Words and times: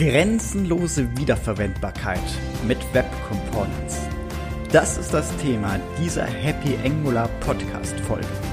Grenzenlose 0.00 1.14
Wiederverwendbarkeit 1.18 2.22
mit 2.66 2.78
Web 2.94 3.04
Components. 3.28 3.98
Das 4.72 4.96
ist 4.96 5.12
das 5.12 5.36
Thema 5.36 5.78
dieser 6.02 6.24
Happy 6.24 6.74
Angular 6.82 7.28
Podcast 7.40 8.00
Folge. 8.00 8.49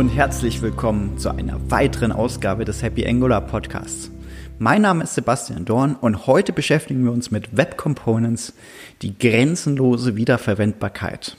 Und 0.00 0.08
herzlich 0.08 0.62
willkommen 0.62 1.18
zu 1.18 1.28
einer 1.28 1.70
weiteren 1.70 2.10
Ausgabe 2.10 2.64
des 2.64 2.82
Happy 2.82 3.06
Angular 3.06 3.42
Podcasts. 3.42 4.10
Mein 4.58 4.80
Name 4.80 5.04
ist 5.04 5.14
Sebastian 5.14 5.66
Dorn 5.66 5.94
und 5.94 6.26
heute 6.26 6.54
beschäftigen 6.54 7.04
wir 7.04 7.12
uns 7.12 7.30
mit 7.30 7.54
Web 7.54 7.76
Components, 7.76 8.54
die 9.02 9.18
grenzenlose 9.18 10.16
Wiederverwendbarkeit. 10.16 11.36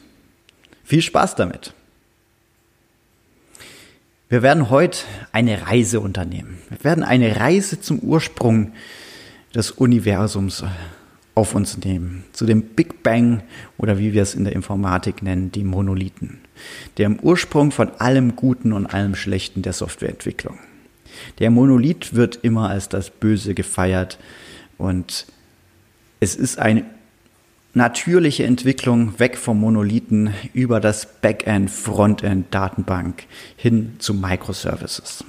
Viel 0.83 1.01
Spaß 1.01 1.33
damit! 1.33 1.73
Wir 4.29 4.43
werden 4.43 4.69
heute 4.69 4.99
eine 5.31 5.65
Reise 5.65 5.99
unternehmen. 5.99 6.59
Wir 6.69 6.83
werden 6.83 7.03
eine 7.03 7.37
Reise 7.37 7.81
zum 7.81 7.97
Ursprung 7.97 8.73
des 9.55 9.71
Universums 9.71 10.63
auf 11.33 11.55
uns 11.55 11.77
nehmen, 11.77 12.25
zu 12.33 12.45
dem 12.45 12.61
Big 12.61 13.03
Bang 13.03 13.43
oder 13.77 13.97
wie 13.97 14.13
wir 14.13 14.21
es 14.21 14.35
in 14.35 14.43
der 14.43 14.53
Informatik 14.53 15.23
nennen, 15.23 15.51
die 15.51 15.63
Monolithen 15.63 16.41
der 16.97 17.07
im 17.07 17.19
Ursprung 17.19 17.71
von 17.71 17.89
allem 17.99 18.35
Guten 18.35 18.73
und 18.73 18.87
allem 18.87 19.15
Schlechten 19.15 19.61
der 19.61 19.73
Softwareentwicklung. 19.73 20.57
Der 21.39 21.51
Monolith 21.51 22.13
wird 22.13 22.39
immer 22.41 22.69
als 22.69 22.89
das 22.89 23.09
Böse 23.09 23.53
gefeiert 23.53 24.17
und 24.77 25.25
es 26.19 26.35
ist 26.35 26.59
eine 26.59 26.85
natürliche 27.73 28.43
Entwicklung 28.43 29.19
weg 29.19 29.37
vom 29.37 29.59
Monolithen 29.59 30.33
über 30.53 30.79
das 30.79 31.07
Backend, 31.21 31.69
Frontend, 31.69 32.53
Datenbank 32.53 33.23
hin 33.55 33.95
zu 33.99 34.13
Microservices. 34.13 35.23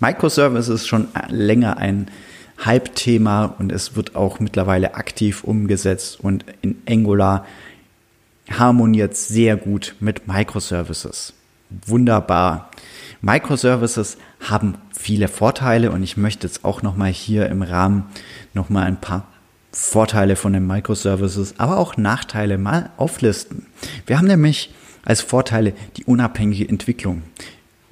Microservices 0.00 0.82
ist 0.82 0.86
schon 0.86 1.08
länger 1.28 1.78
ein 1.78 2.08
Hype-Thema 2.62 3.54
und 3.58 3.72
es 3.72 3.96
wird 3.96 4.16
auch 4.16 4.40
mittlerweile 4.40 4.94
aktiv 4.94 5.44
umgesetzt 5.44 6.20
und 6.20 6.44
in 6.62 6.76
Angular 6.88 7.46
harmoniert 8.50 9.16
sehr 9.16 9.56
gut 9.56 9.96
mit 10.00 10.28
Microservices. 10.28 11.34
Wunderbar. 11.86 12.70
Microservices 13.20 14.18
haben 14.40 14.76
viele 14.92 15.28
Vorteile 15.28 15.90
und 15.90 16.02
ich 16.02 16.16
möchte 16.16 16.46
jetzt 16.46 16.64
auch 16.64 16.82
nochmal 16.82 17.10
hier 17.10 17.48
im 17.48 17.62
Rahmen 17.62 18.04
nochmal 18.52 18.84
ein 18.84 19.00
paar 19.00 19.26
Vorteile 19.72 20.36
von 20.36 20.52
den 20.52 20.66
Microservices, 20.66 21.54
aber 21.58 21.78
auch 21.78 21.96
Nachteile 21.96 22.58
mal 22.58 22.90
auflisten. 22.96 23.66
Wir 24.06 24.18
haben 24.18 24.28
nämlich 24.28 24.72
als 25.04 25.20
Vorteile 25.20 25.72
die 25.96 26.04
unabhängige 26.04 26.68
Entwicklung. 26.68 27.22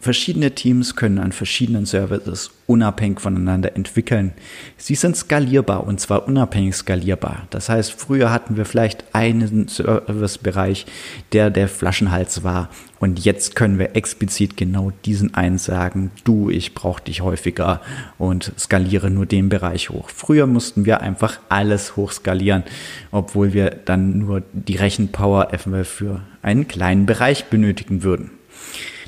Verschiedene 0.03 0.51
Teams 0.51 0.97
können 0.97 1.21
an 1.21 1.31
verschiedenen 1.31 1.87
Services 1.87 2.51
unabhängig 2.67 3.21
voneinander 3.21 3.77
entwickeln. 3.77 4.33
Sie 4.77 4.97
sind 4.97 5.17
skalierbar 5.17 5.87
und 5.87 6.01
zwar 6.01 6.27
unabhängig 6.27 6.75
skalierbar. 6.75 7.47
Das 7.51 7.69
heißt, 7.69 7.93
früher 7.93 8.33
hatten 8.33 8.57
wir 8.57 8.65
vielleicht 8.65 9.05
einen 9.15 9.69
Servicebereich, 9.69 10.87
der 11.31 11.51
der 11.51 11.69
Flaschenhals 11.69 12.43
war 12.43 12.69
und 12.99 13.25
jetzt 13.25 13.55
können 13.55 13.79
wir 13.79 13.95
explizit 13.95 14.57
genau 14.57 14.91
diesen 15.05 15.35
einen 15.35 15.59
sagen, 15.59 16.11
du, 16.25 16.51
ich 16.51 16.75
brauche 16.75 17.05
dich 17.05 17.21
häufiger 17.21 17.81
und 18.19 18.53
skaliere 18.59 19.09
nur 19.09 19.27
den 19.27 19.51
Bereich 19.51 19.91
hoch. 19.91 20.09
Früher 20.09 20.49
mussten 20.49 20.85
wir 20.85 21.01
einfach 21.01 21.39
alles 21.49 21.95
hochskalieren, 21.95 22.65
obwohl 23.13 23.53
wir 23.53 23.71
dann 23.71 24.19
nur 24.19 24.43
die 24.53 24.75
Rechenpower 24.75 25.49
für 25.85 26.23
einen 26.43 26.67
kleinen 26.67 27.07
Bereich 27.07 27.45
benötigen 27.45 28.03
würden. 28.03 28.33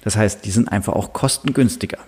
Das 0.04 0.16
heißt, 0.16 0.44
die 0.44 0.50
sind 0.50 0.68
einfach 0.70 0.92
auch 0.92 1.12
kostengünstiger. 1.12 1.98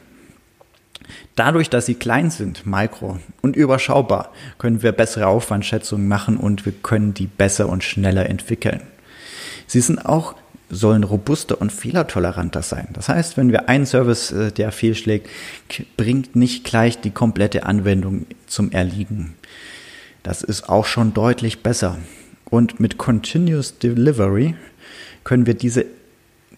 Dadurch, 1.34 1.69
dass 1.69 1.87
sie 1.87 1.95
klein 1.95 2.31
sind, 2.31 2.67
mikro 2.67 3.19
und 3.43 3.57
überschaubar, 3.57 4.33
können 4.59 4.83
wir 4.83 4.93
bessere 4.93 5.27
Aufwandschätzungen 5.27 6.09
machen 6.09 6.37
und 6.37 6.65
wir 6.65 6.73
können 6.73 7.15
die 7.15 7.27
besser 7.27 7.69
und 7.69 7.84
schneller 7.84 8.29
entwickeln. 8.29 8.83
Sie 9.67 9.81
sind 9.81 10.05
auch 10.07 10.34
sollen 10.69 11.05
robuster 11.05 11.61
und 11.61 11.71
fehlertoleranter 11.71 12.62
sein. 12.62 12.89
Das 12.93 13.09
heißt, 13.09 13.37
wenn 13.37 13.53
wir 13.53 13.69
einen 13.69 13.87
Service, 13.87 14.33
äh, 14.33 14.51
der 14.51 14.73
fehlschlägt, 14.73 15.28
bringt 15.97 16.34
nicht 16.34 16.65
gleich 16.65 17.01
die 17.01 17.11
komplette 17.11 17.65
Anwendung 17.67 18.27
zum 18.47 18.73
Erliegen. 18.73 19.34
Das 20.23 20.43
ist 20.43 20.69
auch 20.69 20.87
schon 20.87 21.15
deutlich 21.15 21.63
besser. 21.63 21.99
Und 22.45 22.81
mit 22.81 22.99
Continuous 22.99 23.78
Delivery 23.78 24.55
können 25.23 25.47
wir 25.47 25.55
diese 25.55 25.87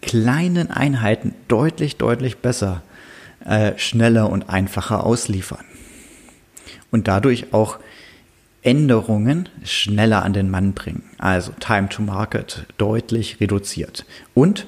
kleinen 0.03 0.71
Einheiten 0.71 1.35
deutlich, 1.49 1.97
deutlich 1.97 2.39
besser, 2.39 2.83
äh, 3.45 3.77
schneller 3.79 4.31
und 4.31 4.49
einfacher 4.49 5.05
ausliefern. 5.05 5.65
Und 6.91 7.09
dadurch 7.09 7.53
auch 7.53 7.79
Änderungen 8.63 9.49
schneller 9.65 10.25
an 10.25 10.33
den 10.33 10.51
Mann 10.51 10.73
bringen. 10.73 11.05
Also 11.19 11.53
Time 11.61 11.89
to 11.89 12.03
Market 12.03 12.67
deutlich 12.77 13.41
reduziert. 13.41 14.05
Und 14.35 14.67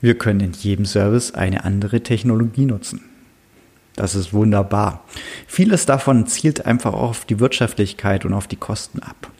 wir 0.00 0.16
können 0.16 0.40
in 0.40 0.52
jedem 0.52 0.84
Service 0.84 1.32
eine 1.34 1.64
andere 1.64 2.02
Technologie 2.02 2.66
nutzen. 2.66 3.02
Das 3.94 4.14
ist 4.14 4.32
wunderbar. 4.32 5.04
Vieles 5.46 5.86
davon 5.86 6.26
zielt 6.26 6.64
einfach 6.66 6.94
auf 6.94 7.24
die 7.24 7.40
Wirtschaftlichkeit 7.40 8.24
und 8.24 8.32
auf 8.32 8.48
die 8.48 8.56
Kosten 8.56 9.00
ab. 9.00 9.30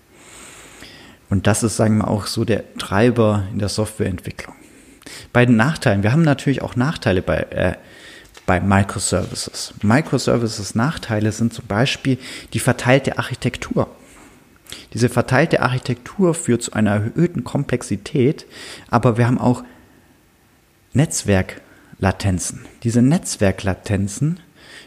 Und 1.30 1.46
das 1.46 1.62
ist, 1.62 1.76
sagen 1.76 1.98
wir 1.98 2.08
auch 2.08 2.26
so 2.26 2.44
der 2.44 2.74
Treiber 2.74 3.46
in 3.52 3.58
der 3.58 3.70
Softwareentwicklung. 3.70 4.54
Bei 5.32 5.46
den 5.46 5.56
Nachteilen, 5.56 6.02
wir 6.02 6.12
haben 6.12 6.22
natürlich 6.22 6.62
auch 6.62 6.76
Nachteile 6.76 7.22
bei, 7.22 7.38
äh, 7.50 7.74
bei 8.46 8.60
Microservices. 8.60 9.74
Microservices 9.82 10.74
Nachteile 10.74 11.32
sind 11.32 11.52
zum 11.52 11.66
Beispiel 11.66 12.18
die 12.52 12.58
verteilte 12.58 13.18
Architektur. 13.18 13.88
Diese 14.94 15.08
verteilte 15.08 15.62
Architektur 15.62 16.34
führt 16.34 16.62
zu 16.62 16.72
einer 16.72 16.92
erhöhten 16.92 17.44
Komplexität, 17.44 18.46
aber 18.90 19.18
wir 19.18 19.26
haben 19.26 19.38
auch 19.38 19.64
Netzwerklatenzen. 20.92 22.66
Diese 22.82 23.02
Netzwerklatenzen 23.02 24.40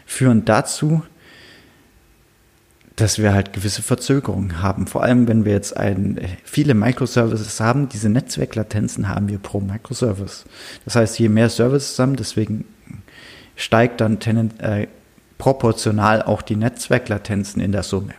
führen 0.04 0.44
dazu, 0.44 1.02
dass 2.96 3.18
wir 3.18 3.34
halt 3.34 3.52
gewisse 3.52 3.82
Verzögerungen 3.82 4.62
haben. 4.62 4.86
Vor 4.86 5.02
allem, 5.02 5.28
wenn 5.28 5.44
wir 5.44 5.52
jetzt 5.52 5.76
ein, 5.76 6.18
viele 6.44 6.72
Microservices 6.72 7.60
haben, 7.60 7.90
diese 7.90 8.08
Netzwerklatenzen 8.08 9.08
haben 9.08 9.28
wir 9.28 9.38
pro 9.38 9.60
Microservice. 9.60 10.46
Das 10.86 10.96
heißt, 10.96 11.18
je 11.18 11.28
mehr 11.28 11.50
Services 11.50 11.98
haben, 11.98 12.16
deswegen 12.16 12.64
steigt 13.54 14.00
dann 14.00 14.18
tenent, 14.18 14.60
äh, 14.60 14.88
proportional 15.36 16.22
auch 16.22 16.40
die 16.40 16.56
Netzwerklatenzen 16.56 17.60
in 17.60 17.72
der 17.72 17.82
Summe. 17.82 18.14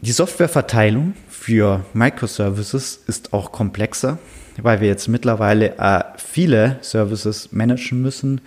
Die 0.00 0.12
Softwareverteilung 0.12 1.14
für 1.28 1.84
Microservices 1.92 3.00
ist 3.06 3.32
auch 3.32 3.52
komplexer, 3.52 4.18
weil 4.56 4.80
wir 4.80 4.88
jetzt 4.88 5.06
mittlerweile 5.06 5.78
äh, 5.78 6.02
viele 6.16 6.78
Services 6.80 7.52
managen 7.52 8.02
müssen 8.02 8.40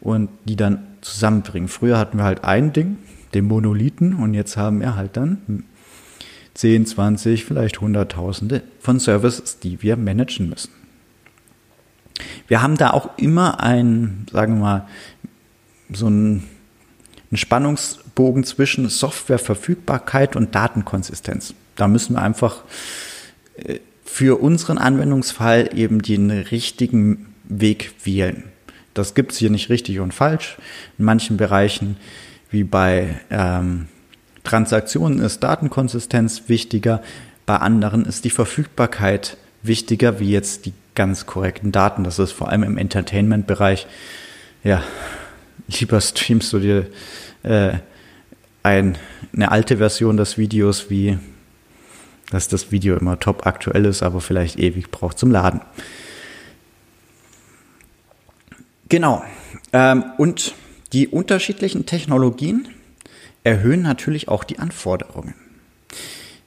und 0.00 0.30
die 0.44 0.56
dann 0.56 0.86
zusammenbringen. 1.02 1.68
Früher 1.68 1.98
hatten 1.98 2.16
wir 2.18 2.24
halt 2.24 2.44
ein 2.44 2.72
Ding, 2.72 2.98
den 3.34 3.46
Monolithen 3.46 4.14
und 4.14 4.34
jetzt 4.34 4.56
haben 4.56 4.80
wir 4.80 4.96
halt 4.96 5.16
dann 5.16 5.64
10, 6.54 6.86
20, 6.86 7.44
vielleicht 7.44 7.80
Hunderttausende 7.80 8.62
von 8.80 9.00
Services, 9.00 9.58
die 9.58 9.82
wir 9.82 9.96
managen 9.96 10.48
müssen. 10.48 10.70
Wir 12.46 12.62
haben 12.62 12.76
da 12.76 12.90
auch 12.90 13.18
immer 13.18 13.60
ein, 13.60 14.26
sagen 14.30 14.54
wir 14.56 14.60
mal, 14.60 14.88
so 15.90 16.08
ein, 16.08 16.44
Spannungsbogen 17.36 18.44
zwischen 18.44 18.88
Softwareverfügbarkeit 18.88 20.36
und 20.36 20.54
Datenkonsistenz. 20.54 21.52
Da 21.74 21.88
müssen 21.88 22.14
wir 22.14 22.22
einfach 22.22 22.62
äh, 23.56 23.80
für 24.04 24.40
unseren 24.40 24.78
Anwendungsfall 24.78 25.70
eben 25.74 26.00
den 26.00 26.30
richtigen 26.30 27.34
Weg 27.42 27.92
wählen. 28.04 28.44
Das 28.94 29.14
gibt 29.14 29.32
es 29.32 29.38
hier 29.38 29.50
nicht 29.50 29.68
richtig 29.68 29.98
und 29.98 30.14
falsch. 30.14 30.56
In 30.96 31.06
manchen 31.06 31.36
Bereichen 31.36 31.96
wie 32.54 32.64
bei 32.64 33.16
ähm, 33.30 33.88
Transaktionen 34.44 35.18
ist 35.18 35.42
Datenkonsistenz 35.42 36.44
wichtiger, 36.46 37.02
bei 37.46 37.56
anderen 37.56 38.04
ist 38.06 38.24
die 38.24 38.30
Verfügbarkeit 38.30 39.36
wichtiger, 39.62 40.20
wie 40.20 40.30
jetzt 40.30 40.64
die 40.64 40.72
ganz 40.94 41.26
korrekten 41.26 41.72
Daten. 41.72 42.04
Das 42.04 42.20
ist 42.20 42.30
vor 42.30 42.48
allem 42.48 42.62
im 42.62 42.78
Entertainment-Bereich. 42.78 43.88
Ja, 44.62 44.82
lieber 45.66 46.00
streamst 46.00 46.52
du 46.52 46.60
dir 46.60 46.86
äh, 47.42 47.78
ein, 48.62 48.96
eine 49.34 49.50
alte 49.50 49.78
Version 49.78 50.16
des 50.16 50.38
Videos, 50.38 50.88
wie 50.88 51.18
dass 52.30 52.48
das 52.48 52.70
Video 52.70 52.96
immer 52.96 53.20
top 53.20 53.46
aktuell 53.46 53.84
ist, 53.84 54.02
aber 54.02 54.20
vielleicht 54.20 54.58
ewig 54.58 54.90
braucht 54.90 55.18
zum 55.18 55.30
Laden. 55.30 55.60
Genau. 58.88 59.22
Ähm, 59.72 60.04
und 60.18 60.54
die 60.94 61.08
unterschiedlichen 61.08 61.86
Technologien 61.86 62.68
erhöhen 63.42 63.82
natürlich 63.82 64.28
auch 64.28 64.44
die 64.44 64.60
Anforderungen. 64.60 65.34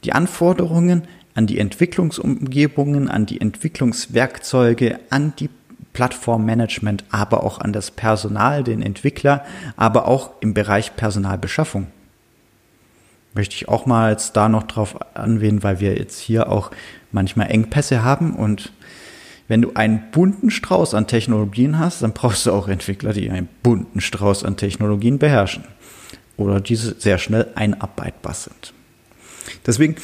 Die 0.05 0.13
Anforderungen 0.13 1.03
an 1.35 1.47
die 1.47 1.59
Entwicklungsumgebungen, 1.59 3.09
an 3.09 3.25
die 3.25 3.41
Entwicklungswerkzeuge, 3.41 5.01
an 5.09 5.33
die 5.37 5.49
Plattformmanagement, 5.91 7.03
aber 7.11 7.43
auch 7.43 7.59
an 7.59 7.73
das 7.73 7.91
Personal, 7.91 8.63
den 8.63 8.81
Entwickler, 8.81 9.45
aber 9.75 10.07
auch 10.07 10.31
im 10.39 10.53
Bereich 10.53 10.95
Personalbeschaffung. 10.95 11.87
Möchte 13.33 13.55
ich 13.55 13.67
auch 13.67 13.85
mal 13.85 14.11
jetzt 14.11 14.37
da 14.37 14.47
noch 14.47 14.63
drauf 14.63 14.95
anwählen, 15.13 15.61
weil 15.61 15.81
wir 15.81 15.97
jetzt 15.97 16.19
hier 16.19 16.49
auch 16.49 16.71
manchmal 17.11 17.51
Engpässe 17.51 18.01
haben 18.01 18.33
und 18.33 18.71
wenn 19.47 19.61
du 19.61 19.73
einen 19.75 20.11
bunten 20.11 20.51
Strauß 20.51 20.93
an 20.93 21.07
Technologien 21.07 21.79
hast, 21.79 22.01
dann 22.01 22.13
brauchst 22.13 22.45
du 22.45 22.51
auch 22.51 22.67
Entwickler, 22.67 23.13
die 23.13 23.29
einen 23.29 23.47
bunten 23.63 24.01
Strauß 24.01 24.43
an 24.43 24.57
Technologien 24.57 25.19
beherrschen 25.19 25.63
oder 26.35 26.59
diese 26.59 26.99
sehr 26.99 27.17
schnell 27.17 27.47
einarbeitbar 27.55 28.33
sind. 28.33 28.73
Deswegen, 29.65 29.95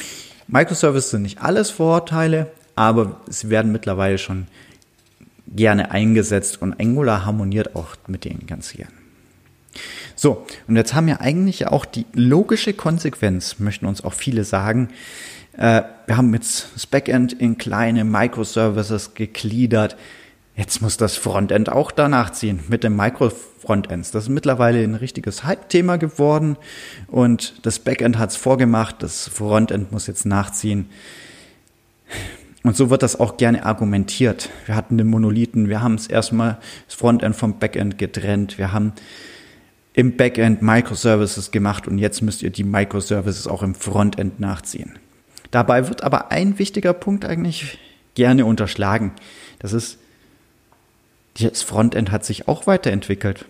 Microservices 0.48 1.10
sind 1.10 1.22
nicht 1.22 1.42
alles 1.42 1.70
Vorteile, 1.70 2.50
aber 2.74 3.20
sie 3.28 3.50
werden 3.50 3.72
mittlerweile 3.72 4.18
schon 4.18 4.46
gerne 5.46 5.90
eingesetzt 5.90 6.60
und 6.60 6.80
Angular 6.80 7.24
harmoniert 7.24 7.76
auch 7.76 7.96
mit 8.06 8.24
denen 8.24 8.46
ganz 8.46 8.72
gern. 8.72 8.92
So, 10.16 10.46
und 10.68 10.76
jetzt 10.76 10.94
haben 10.94 11.06
wir 11.06 11.20
eigentlich 11.20 11.66
auch 11.66 11.84
die 11.84 12.06
logische 12.12 12.72
Konsequenz, 12.72 13.58
möchten 13.58 13.86
uns 13.86 14.02
auch 14.04 14.12
viele 14.12 14.44
sagen. 14.44 14.88
Äh, 15.56 15.82
wir 16.06 16.16
haben 16.16 16.32
jetzt 16.34 16.68
das 16.74 16.86
Backend 16.86 17.32
in 17.32 17.58
kleine 17.58 18.04
Microservices 18.04 19.14
gegliedert. 19.14 19.96
Jetzt 20.56 20.82
muss 20.82 20.96
das 20.96 21.16
Frontend 21.16 21.70
auch 21.70 21.90
danach 21.90 22.30
ziehen 22.30 22.60
mit 22.68 22.84
dem 22.84 22.96
Micro-Frontends. 22.96 24.12
Das 24.12 24.24
ist 24.24 24.28
mittlerweile 24.28 24.82
ein 24.84 24.94
richtiges 24.94 25.44
Hype-Thema 25.44 25.96
geworden 25.96 26.56
und 27.08 27.66
das 27.66 27.80
Backend 27.80 28.18
hat 28.18 28.30
es 28.30 28.36
vorgemacht, 28.36 29.02
das 29.02 29.28
Frontend 29.28 29.90
muss 29.90 30.06
jetzt 30.06 30.26
nachziehen. 30.26 30.88
Und 32.62 32.76
so 32.76 32.88
wird 32.88 33.02
das 33.02 33.18
auch 33.18 33.36
gerne 33.36 33.66
argumentiert. 33.66 34.48
Wir 34.66 34.76
hatten 34.76 34.96
den 34.96 35.08
Monolithen, 35.08 35.68
wir 35.68 35.82
haben 35.82 35.96
es 35.96 36.06
erstmal 36.06 36.58
das 36.86 36.94
Frontend 36.94 37.34
vom 37.34 37.58
Backend 37.58 37.98
getrennt, 37.98 38.56
wir 38.56 38.72
haben 38.72 38.92
im 39.92 40.16
Backend 40.16 40.62
Microservices 40.62 41.50
gemacht 41.50 41.88
und 41.88 41.98
jetzt 41.98 42.22
müsst 42.22 42.42
ihr 42.42 42.50
die 42.50 42.64
Microservices 42.64 43.48
auch 43.48 43.62
im 43.62 43.74
Frontend 43.74 44.38
nachziehen. 44.40 44.98
Dabei 45.54 45.88
wird 45.88 46.02
aber 46.02 46.32
ein 46.32 46.58
wichtiger 46.58 46.92
Punkt 46.92 47.24
eigentlich 47.24 47.78
gerne 48.14 48.44
unterschlagen. 48.44 49.12
Das 49.58 49.72
ist, 49.72 49.98
das 51.40 51.62
Frontend 51.62 52.10
hat 52.10 52.24
sich 52.24 52.48
auch 52.48 52.66
weiterentwickelt. 52.66 53.46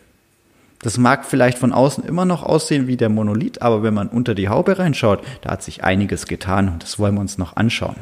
Das 0.82 0.98
mag 0.98 1.24
vielleicht 1.24 1.56
von 1.56 1.72
außen 1.72 2.04
immer 2.04 2.26
noch 2.26 2.42
aussehen 2.42 2.86
wie 2.86 2.98
der 2.98 3.08
Monolith, 3.08 3.62
aber 3.62 3.82
wenn 3.82 3.94
man 3.94 4.08
unter 4.08 4.34
die 4.34 4.50
Haube 4.50 4.78
reinschaut, 4.78 5.24
da 5.40 5.52
hat 5.52 5.62
sich 5.62 5.82
einiges 5.82 6.26
getan 6.26 6.68
und 6.68 6.82
das 6.82 6.98
wollen 6.98 7.14
wir 7.14 7.20
uns 7.22 7.38
noch 7.38 7.56
anschauen 7.56 7.96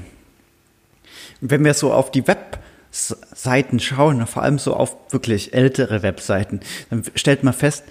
wenn 1.42 1.64
wir 1.64 1.74
so 1.74 1.92
auf 1.92 2.10
die 2.10 2.24
Webseiten 2.26 3.80
schauen, 3.80 4.26
vor 4.26 4.42
allem 4.42 4.58
so 4.58 4.74
auf 4.74 4.96
wirklich 5.10 5.52
ältere 5.52 6.02
Webseiten, 6.02 6.60
dann 6.88 7.02
stellt 7.16 7.42
man 7.42 7.52
fest, 7.52 7.84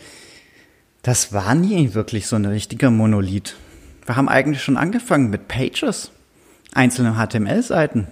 das 1.03 1.33
war 1.33 1.53
nie 1.53 1.93
wirklich 1.93 2.27
so 2.27 2.37
ein 2.37 2.45
richtiger 2.45 2.89
Monolith. 2.89 3.55
Wir 4.05 4.15
haben 4.15 4.29
eigentlich 4.29 4.63
schon 4.63 4.77
angefangen 4.77 5.29
mit 5.29 5.47
Pages, 5.47 6.11
einzelne 6.73 7.15
HTML-Seiten. 7.15 8.07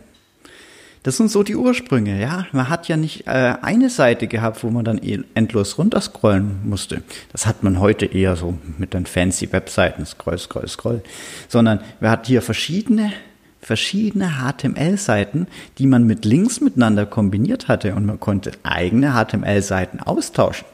Das 1.03 1.15
sind 1.15 1.31
so 1.31 1.43
die 1.43 1.55
Ursprünge, 1.55 2.19
ja. 2.19 2.45
Man 2.51 2.67
hat 2.67 2.89
ja 2.89 2.97
nicht 2.97 3.25
äh, 3.25 3.55
eine 3.61 3.89
Seite 3.89 4.27
gehabt, 4.27 4.63
wo 4.63 4.69
man 4.69 4.83
dann 4.83 4.97
eh 4.97 5.19
endlos 5.33 5.77
runterscrollen 5.77 6.67
musste. 6.67 7.03
Das 7.31 7.45
hat 7.45 7.63
man 7.63 7.79
heute 7.79 8.05
eher 8.05 8.35
so 8.35 8.57
mit 8.77 8.93
den 8.93 9.05
fancy 9.05 9.51
Webseiten, 9.51 10.05
scroll, 10.05 10.37
scroll, 10.37 10.67
scroll. 10.67 11.01
Sondern 11.47 11.79
man 12.01 12.11
hat 12.11 12.27
hier 12.27 12.41
verschiedene 12.41 13.13
verschiedene 13.61 14.37
HTML-Seiten, 14.39 15.47
die 15.77 15.85
man 15.85 16.05
mit 16.05 16.25
Links 16.25 16.61
miteinander 16.61 17.05
kombiniert 17.05 17.67
hatte 17.67 17.93
und 17.93 18.05
man 18.05 18.19
konnte 18.19 18.51
eigene 18.63 19.13
HTML-Seiten 19.13 19.99
austauschen. 19.99 20.65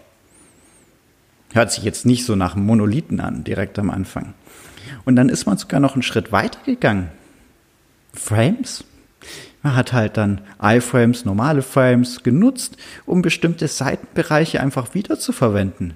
Hört 1.53 1.71
sich 1.71 1.83
jetzt 1.83 2.05
nicht 2.05 2.25
so 2.25 2.35
nach 2.35 2.55
Monolithen 2.55 3.19
an, 3.19 3.43
direkt 3.43 3.79
am 3.79 3.89
Anfang. 3.89 4.33
Und 5.05 5.15
dann 5.15 5.29
ist 5.29 5.45
man 5.45 5.57
sogar 5.57 5.79
noch 5.79 5.93
einen 5.93 6.03
Schritt 6.03 6.31
weiter 6.31 6.59
gegangen. 6.65 7.09
Frames. 8.13 8.83
Man 9.63 9.75
hat 9.75 9.93
halt 9.93 10.17
dann 10.17 10.41
iFrames, 10.61 11.25
normale 11.25 11.61
Frames 11.61 12.23
genutzt, 12.23 12.77
um 13.05 13.21
bestimmte 13.21 13.67
Seitenbereiche 13.67 14.61
einfach 14.61 14.93
wiederzuverwenden. 14.93 15.95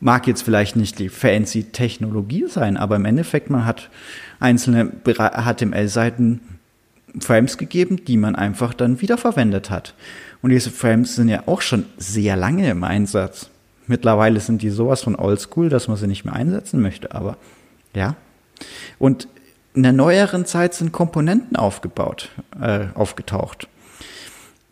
Mag 0.00 0.28
jetzt 0.28 0.42
vielleicht 0.42 0.76
nicht 0.76 0.98
die 1.00 1.08
fancy 1.08 1.64
Technologie 1.64 2.46
sein, 2.48 2.76
aber 2.76 2.96
im 2.96 3.04
Endeffekt, 3.04 3.50
man 3.50 3.64
hat 3.64 3.90
einzelne 4.38 4.92
HTML-Seiten 5.04 6.40
Frames 7.20 7.58
gegeben, 7.58 8.04
die 8.04 8.16
man 8.16 8.36
einfach 8.36 8.74
dann 8.74 9.00
wiederverwendet 9.00 9.70
hat. 9.70 9.94
Und 10.40 10.50
diese 10.50 10.70
Frames 10.70 11.16
sind 11.16 11.28
ja 11.28 11.42
auch 11.46 11.62
schon 11.62 11.86
sehr 11.96 12.36
lange 12.36 12.70
im 12.70 12.84
Einsatz. 12.84 13.50
Mittlerweile 13.88 14.38
sind 14.38 14.62
die 14.62 14.70
sowas 14.70 15.02
von 15.02 15.16
oldschool, 15.16 15.68
dass 15.68 15.88
man 15.88 15.96
sie 15.96 16.06
nicht 16.06 16.24
mehr 16.24 16.34
einsetzen 16.34 16.80
möchte, 16.80 17.12
aber 17.12 17.36
ja. 17.94 18.14
Und 18.98 19.28
in 19.74 19.82
der 19.82 19.92
neueren 19.92 20.44
Zeit 20.44 20.74
sind 20.74 20.92
Komponenten 20.92 21.56
aufgebaut, 21.56 22.30
äh, 22.60 22.86
aufgetaucht. 22.94 23.68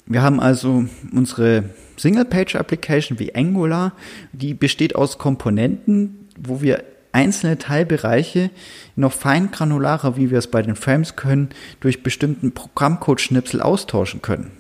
Wir 0.07 0.23
haben 0.23 0.41
also 0.41 0.85
unsere 1.13 1.65
Single-Page-Application 1.97 3.19
wie 3.19 3.35
Angular, 3.35 3.93
die 4.33 4.55
besteht 4.55 4.95
aus 4.95 5.19
Komponenten, 5.19 6.29
wo 6.39 6.61
wir 6.61 6.85
einzelne 7.13 7.57
Teilbereiche 7.59 8.51
noch 8.95 9.13
fein 9.13 9.51
granularer, 9.51 10.17
wie 10.17 10.31
wir 10.31 10.39
es 10.39 10.49
bei 10.49 10.63
den 10.63 10.77
Frames 10.77 11.17
können, 11.17 11.49
durch 11.81 12.03
bestimmten 12.03 12.53
Programmcode-Schnipsel 12.53 13.63
austauschen 13.63 14.23
können. 14.23 14.51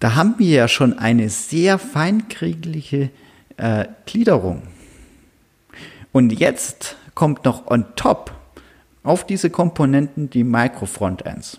Da 0.00 0.14
haben 0.14 0.34
wir 0.38 0.48
ja 0.48 0.68
schon 0.68 0.98
eine 0.98 1.28
sehr 1.28 1.78
feinkriegliche 1.78 3.10
äh, 3.56 3.84
Gliederung. 4.06 4.62
Und 6.12 6.32
jetzt 6.32 6.96
kommt 7.14 7.44
noch 7.44 7.66
on 7.66 7.86
top 7.96 8.32
auf 9.02 9.26
diese 9.26 9.50
Komponenten 9.50 10.30
die 10.30 10.44
Micro-Frontends. 10.44 11.58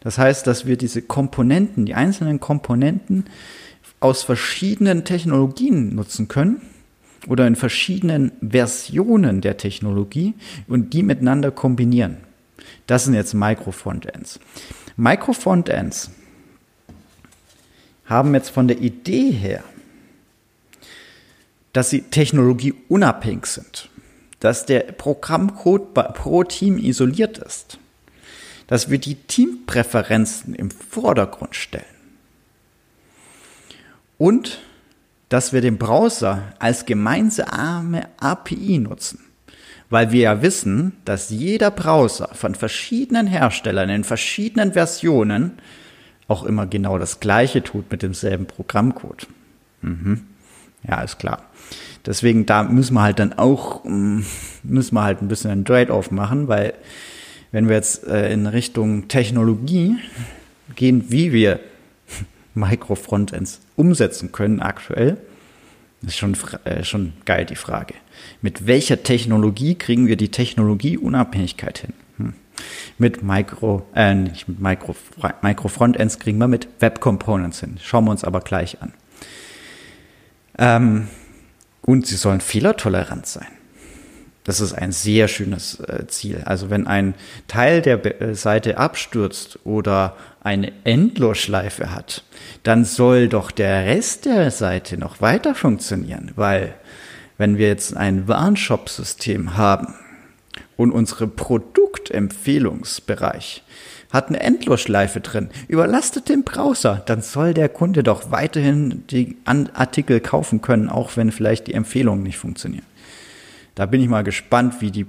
Das 0.00 0.16
heißt, 0.16 0.46
dass 0.46 0.66
wir 0.66 0.76
diese 0.76 1.02
Komponenten, 1.02 1.84
die 1.84 1.94
einzelnen 1.94 2.40
Komponenten 2.40 3.26
aus 4.00 4.22
verschiedenen 4.22 5.04
Technologien 5.04 5.94
nutzen 5.94 6.26
können 6.28 6.62
oder 7.26 7.46
in 7.46 7.54
verschiedenen 7.54 8.32
Versionen 8.40 9.42
der 9.42 9.58
Technologie 9.58 10.34
und 10.68 10.94
die 10.94 11.02
miteinander 11.02 11.50
kombinieren. 11.50 12.16
Das 12.86 13.04
sind 13.04 13.14
jetzt 13.14 13.34
Micro-Frontends. 13.34 14.40
Micro-Frontends 14.96 16.10
haben 18.06 18.34
jetzt 18.34 18.48
von 18.48 18.68
der 18.68 18.80
Idee 18.80 19.30
her, 19.30 19.62
dass 21.72 21.90
sie 21.90 22.02
technologieunabhängig 22.02 23.46
sind, 23.46 23.89
dass 24.40 24.66
der 24.66 24.80
Programmcode 24.80 25.94
pro 25.94 26.44
Team 26.44 26.78
isoliert 26.78 27.38
ist, 27.38 27.78
dass 28.66 28.90
wir 28.90 28.98
die 28.98 29.14
Teampräferenzen 29.14 30.54
im 30.54 30.70
Vordergrund 30.70 31.54
stellen 31.54 31.84
und 34.18 34.60
dass 35.28 35.52
wir 35.52 35.60
den 35.60 35.78
Browser 35.78 36.54
als 36.58 36.86
gemeinsame 36.86 38.08
API 38.18 38.78
nutzen. 38.78 39.20
Weil 39.88 40.12
wir 40.12 40.20
ja 40.20 40.42
wissen, 40.42 40.92
dass 41.04 41.30
jeder 41.30 41.70
Browser 41.70 42.30
von 42.32 42.54
verschiedenen 42.54 43.26
Herstellern 43.26 43.90
in 43.90 44.04
verschiedenen 44.04 44.72
Versionen 44.72 45.58
auch 46.28 46.44
immer 46.44 46.66
genau 46.66 46.98
das 46.98 47.18
gleiche 47.18 47.62
tut 47.62 47.90
mit 47.90 48.02
demselben 48.02 48.46
Programmcode. 48.46 49.26
Mhm. 49.82 50.26
Ja, 50.86 51.02
ist 51.02 51.18
klar. 51.18 51.49
Deswegen, 52.06 52.46
da 52.46 52.62
müssen 52.62 52.94
wir 52.94 53.02
halt 53.02 53.18
dann 53.18 53.32
auch, 53.34 53.84
mm, 53.84 54.20
müssen 54.62 54.94
wir 54.94 55.02
halt 55.02 55.22
ein 55.22 55.28
bisschen 55.28 55.50
ein 55.50 55.64
Trade-off 55.64 56.10
machen, 56.10 56.48
weil 56.48 56.74
wenn 57.52 57.68
wir 57.68 57.76
jetzt 57.76 58.06
äh, 58.06 58.32
in 58.32 58.46
Richtung 58.46 59.08
Technologie 59.08 59.96
gehen, 60.76 61.06
wie 61.08 61.32
wir 61.32 61.60
Micro-Frontends 62.54 63.60
umsetzen 63.76 64.32
können 64.32 64.60
aktuell, 64.60 65.18
ist 66.02 66.16
schon, 66.16 66.36
äh, 66.64 66.84
schon 66.84 67.12
geil 67.26 67.44
die 67.44 67.56
Frage. 67.56 67.94
Mit 68.40 68.66
welcher 68.66 69.02
Technologie 69.02 69.74
kriegen 69.74 70.06
wir 70.06 70.16
die 70.16 70.30
Technologieunabhängigkeit 70.30 71.78
hin? 71.78 71.92
Hm. 72.16 72.32
Mit 72.96 73.22
Micro, 73.22 73.86
äh, 73.94 74.14
nicht 74.14 74.48
mit 74.48 74.60
Micro, 74.60 74.94
Micro 75.42 75.68
Frontends 75.68 76.18
kriegen 76.18 76.38
wir 76.38 76.48
mit 76.48 76.68
Web 76.80 77.00
Components 77.00 77.60
hin. 77.60 77.76
Schauen 77.82 78.04
wir 78.04 78.12
uns 78.12 78.24
aber 78.24 78.40
gleich 78.40 78.80
an. 78.80 78.92
Ähm, 80.58 81.08
und 81.82 82.06
sie 82.06 82.16
sollen 82.16 82.40
fehlertolerant 82.40 83.26
sein. 83.26 83.48
Das 84.44 84.60
ist 84.60 84.72
ein 84.72 84.90
sehr 84.90 85.28
schönes 85.28 85.80
äh, 85.80 86.06
Ziel. 86.08 86.40
Also 86.44 86.70
wenn 86.70 86.86
ein 86.86 87.14
Teil 87.46 87.82
der 87.82 88.22
äh, 88.22 88.34
Seite 88.34 88.78
abstürzt 88.78 89.58
oder 89.64 90.16
eine 90.42 90.72
Endlosschleife 90.84 91.94
hat, 91.94 92.24
dann 92.62 92.86
soll 92.86 93.28
doch 93.28 93.50
der 93.50 93.84
Rest 93.84 94.24
der 94.24 94.50
Seite 94.50 94.96
noch 94.96 95.20
weiter 95.20 95.54
funktionieren, 95.54 96.32
weil 96.36 96.74
wenn 97.36 97.58
wir 97.58 97.68
jetzt 97.68 97.94
ein 97.96 98.28
Warenshop-System 98.28 99.56
haben 99.56 99.94
und 100.76 100.90
unsere 100.90 101.26
Produktempfehlungsbereich 101.26 103.62
hat 104.10 104.28
eine 104.28 104.40
Endlosschleife 104.40 105.20
drin, 105.20 105.50
überlastet 105.68 106.28
den 106.28 106.42
Browser, 106.42 107.02
dann 107.06 107.22
soll 107.22 107.54
der 107.54 107.68
Kunde 107.68 108.02
doch 108.02 108.30
weiterhin 108.30 109.04
die 109.08 109.36
Artikel 109.44 110.20
kaufen 110.20 110.60
können, 110.60 110.88
auch 110.88 111.16
wenn 111.16 111.30
vielleicht 111.30 111.68
die 111.68 111.74
Empfehlungen 111.74 112.22
nicht 112.22 112.38
funktionieren. 112.38 112.84
Da 113.74 113.86
bin 113.86 114.00
ich 114.00 114.08
mal 114.08 114.24
gespannt, 114.24 114.80
wie 114.80 114.90
die 114.90 115.06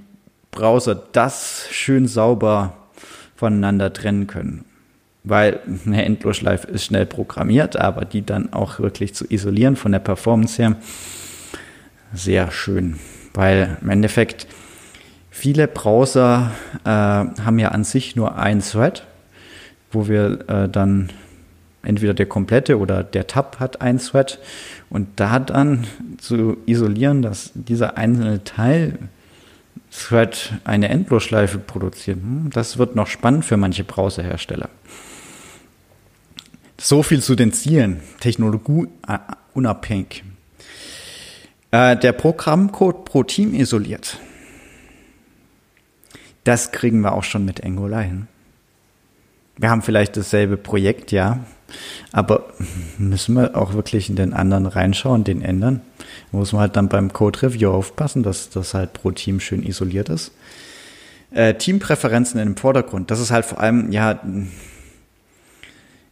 Browser 0.50 0.94
das 0.94 1.66
schön 1.70 2.06
sauber 2.06 2.76
voneinander 3.34 3.92
trennen 3.92 4.28
können. 4.28 4.64
Weil 5.24 5.60
eine 5.86 6.04
Endlosschleife 6.04 6.68
ist 6.68 6.84
schnell 6.84 7.06
programmiert, 7.06 7.76
aber 7.76 8.04
die 8.04 8.24
dann 8.24 8.52
auch 8.52 8.78
wirklich 8.80 9.14
zu 9.14 9.24
isolieren 9.28 9.76
von 9.76 9.92
der 9.92 10.00
Performance 10.00 10.60
her, 10.60 10.76
sehr 12.12 12.50
schön. 12.50 12.98
Weil 13.34 13.78
im 13.80 13.88
Endeffekt 13.88 14.46
viele 15.32 15.66
Browser 15.66 16.52
äh, 16.84 16.88
haben 16.88 17.58
ja 17.58 17.70
an 17.70 17.82
sich 17.82 18.14
nur 18.14 18.36
ein 18.36 18.60
Thread, 18.60 19.04
wo 19.90 20.06
wir 20.06 20.48
äh, 20.48 20.68
dann 20.68 21.10
entweder 21.82 22.14
der 22.14 22.26
komplette 22.26 22.78
oder 22.78 23.02
der 23.02 23.26
Tab 23.26 23.58
hat 23.58 23.80
ein 23.80 23.98
Thread 23.98 24.38
und 24.88 25.08
da 25.16 25.40
dann 25.40 25.86
zu 26.18 26.58
isolieren, 26.66 27.22
dass 27.22 27.50
dieser 27.54 27.96
einzelne 27.96 28.44
Teil 28.44 28.98
Thread 29.90 30.52
eine 30.64 30.90
Endlosschleife 30.90 31.58
produziert, 31.58 32.18
hm, 32.18 32.50
das 32.52 32.78
wird 32.78 32.94
noch 32.94 33.08
spannend 33.08 33.44
für 33.44 33.56
manche 33.56 33.84
Browserhersteller. 33.84 34.68
So 36.78 37.02
viel 37.02 37.22
zu 37.22 37.34
den 37.34 37.52
Zielen, 37.52 38.00
technologieunabhängig. 38.20 40.24
Äh, 41.70 41.96
der 41.96 42.12
Programmcode 42.12 43.04
pro 43.04 43.22
Team 43.22 43.54
isoliert. 43.54 44.18
Das 46.44 46.72
kriegen 46.72 47.00
wir 47.00 47.12
auch 47.12 47.24
schon 47.24 47.44
mit 47.44 47.64
Angular 47.64 48.02
hin. 48.02 48.28
Wir 49.56 49.70
haben 49.70 49.82
vielleicht 49.82 50.16
dasselbe 50.16 50.56
Projekt, 50.56 51.12
ja, 51.12 51.40
aber 52.10 52.52
müssen 52.98 53.34
wir 53.34 53.56
auch 53.56 53.74
wirklich 53.74 54.08
in 54.08 54.16
den 54.16 54.32
anderen 54.32 54.66
reinschauen, 54.66 55.24
den 55.24 55.42
ändern? 55.42 55.80
Da 56.30 56.38
muss 56.38 56.52
man 56.52 56.62
halt 56.62 56.76
dann 56.76 56.88
beim 56.88 57.12
Code 57.12 57.42
Review 57.42 57.70
aufpassen, 57.70 58.22
dass 58.22 58.50
das 58.50 58.74
halt 58.74 58.92
pro 58.92 59.10
Team 59.10 59.40
schön 59.40 59.62
isoliert 59.62 60.08
ist. 60.08 60.32
Äh, 61.30 61.54
Teampräferenzen 61.54 62.40
im 62.40 62.56
Vordergrund, 62.56 63.10
das 63.10 63.20
ist 63.20 63.30
halt 63.30 63.44
vor 63.44 63.60
allem, 63.60 63.90
ja, 63.90 64.20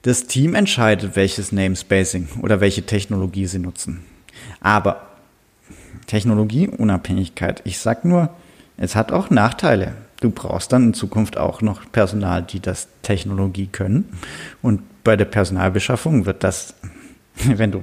das 0.02 0.26
Team 0.26 0.54
entscheidet, 0.54 1.14
welches 1.16 1.52
Namespacing 1.52 2.28
oder 2.42 2.60
welche 2.60 2.86
Technologie 2.86 3.46
sie 3.46 3.58
nutzen. 3.58 4.04
Aber 4.60 5.08
Technologieunabhängigkeit, 6.06 7.60
ich 7.64 7.78
sag 7.78 8.04
nur, 8.04 8.30
es 8.78 8.96
hat 8.96 9.12
auch 9.12 9.28
Nachteile. 9.28 9.94
Du 10.20 10.30
brauchst 10.30 10.72
dann 10.72 10.84
in 10.84 10.94
Zukunft 10.94 11.38
auch 11.38 11.62
noch 11.62 11.90
Personal, 11.92 12.42
die 12.42 12.60
das 12.60 12.88
Technologie 13.02 13.66
können. 13.66 14.18
Und 14.62 14.82
bei 15.02 15.16
der 15.16 15.24
Personalbeschaffung 15.24 16.26
wird 16.26 16.44
das, 16.44 16.74
wenn 17.34 17.72
du 17.72 17.80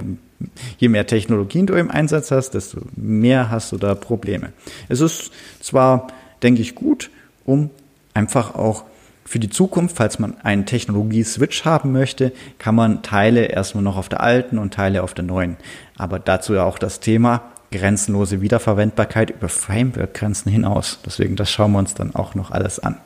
je 0.78 0.88
mehr 0.88 1.06
Technologien 1.06 1.66
du 1.66 1.74
im 1.74 1.90
Einsatz 1.90 2.30
hast, 2.30 2.50
desto 2.50 2.80
mehr 2.94 3.50
hast 3.50 3.72
du 3.72 3.76
da 3.76 3.94
Probleme. 3.94 4.52
Es 4.88 5.00
ist 5.00 5.32
zwar, 5.60 6.08
denke 6.42 6.62
ich, 6.62 6.76
gut, 6.76 7.10
um 7.44 7.70
einfach 8.14 8.54
auch 8.54 8.84
für 9.24 9.38
die 9.38 9.50
Zukunft, 9.50 9.96
falls 9.96 10.18
man 10.18 10.40
einen 10.40 10.64
Technologie-Switch 10.64 11.64
haben 11.64 11.92
möchte, 11.92 12.32
kann 12.58 12.74
man 12.74 13.02
Teile 13.02 13.46
erstmal 13.46 13.84
noch 13.84 13.96
auf 13.96 14.08
der 14.08 14.22
alten 14.22 14.58
und 14.58 14.72
Teile 14.72 15.02
auf 15.02 15.12
der 15.12 15.24
neuen. 15.24 15.56
Aber 15.96 16.18
dazu 16.18 16.54
ja 16.54 16.64
auch 16.64 16.78
das 16.78 17.00
Thema 17.00 17.42
grenzenlose 17.70 18.40
Wiederverwendbarkeit 18.40 19.30
über 19.30 19.48
Framework-Grenzen 19.48 20.50
hinaus. 20.50 20.98
Deswegen, 21.04 21.36
das 21.36 21.50
schauen 21.50 21.72
wir 21.72 21.78
uns 21.78 21.94
dann 21.94 22.14
auch 22.14 22.34
noch 22.34 22.50
alles 22.50 22.78
an. 22.78 22.96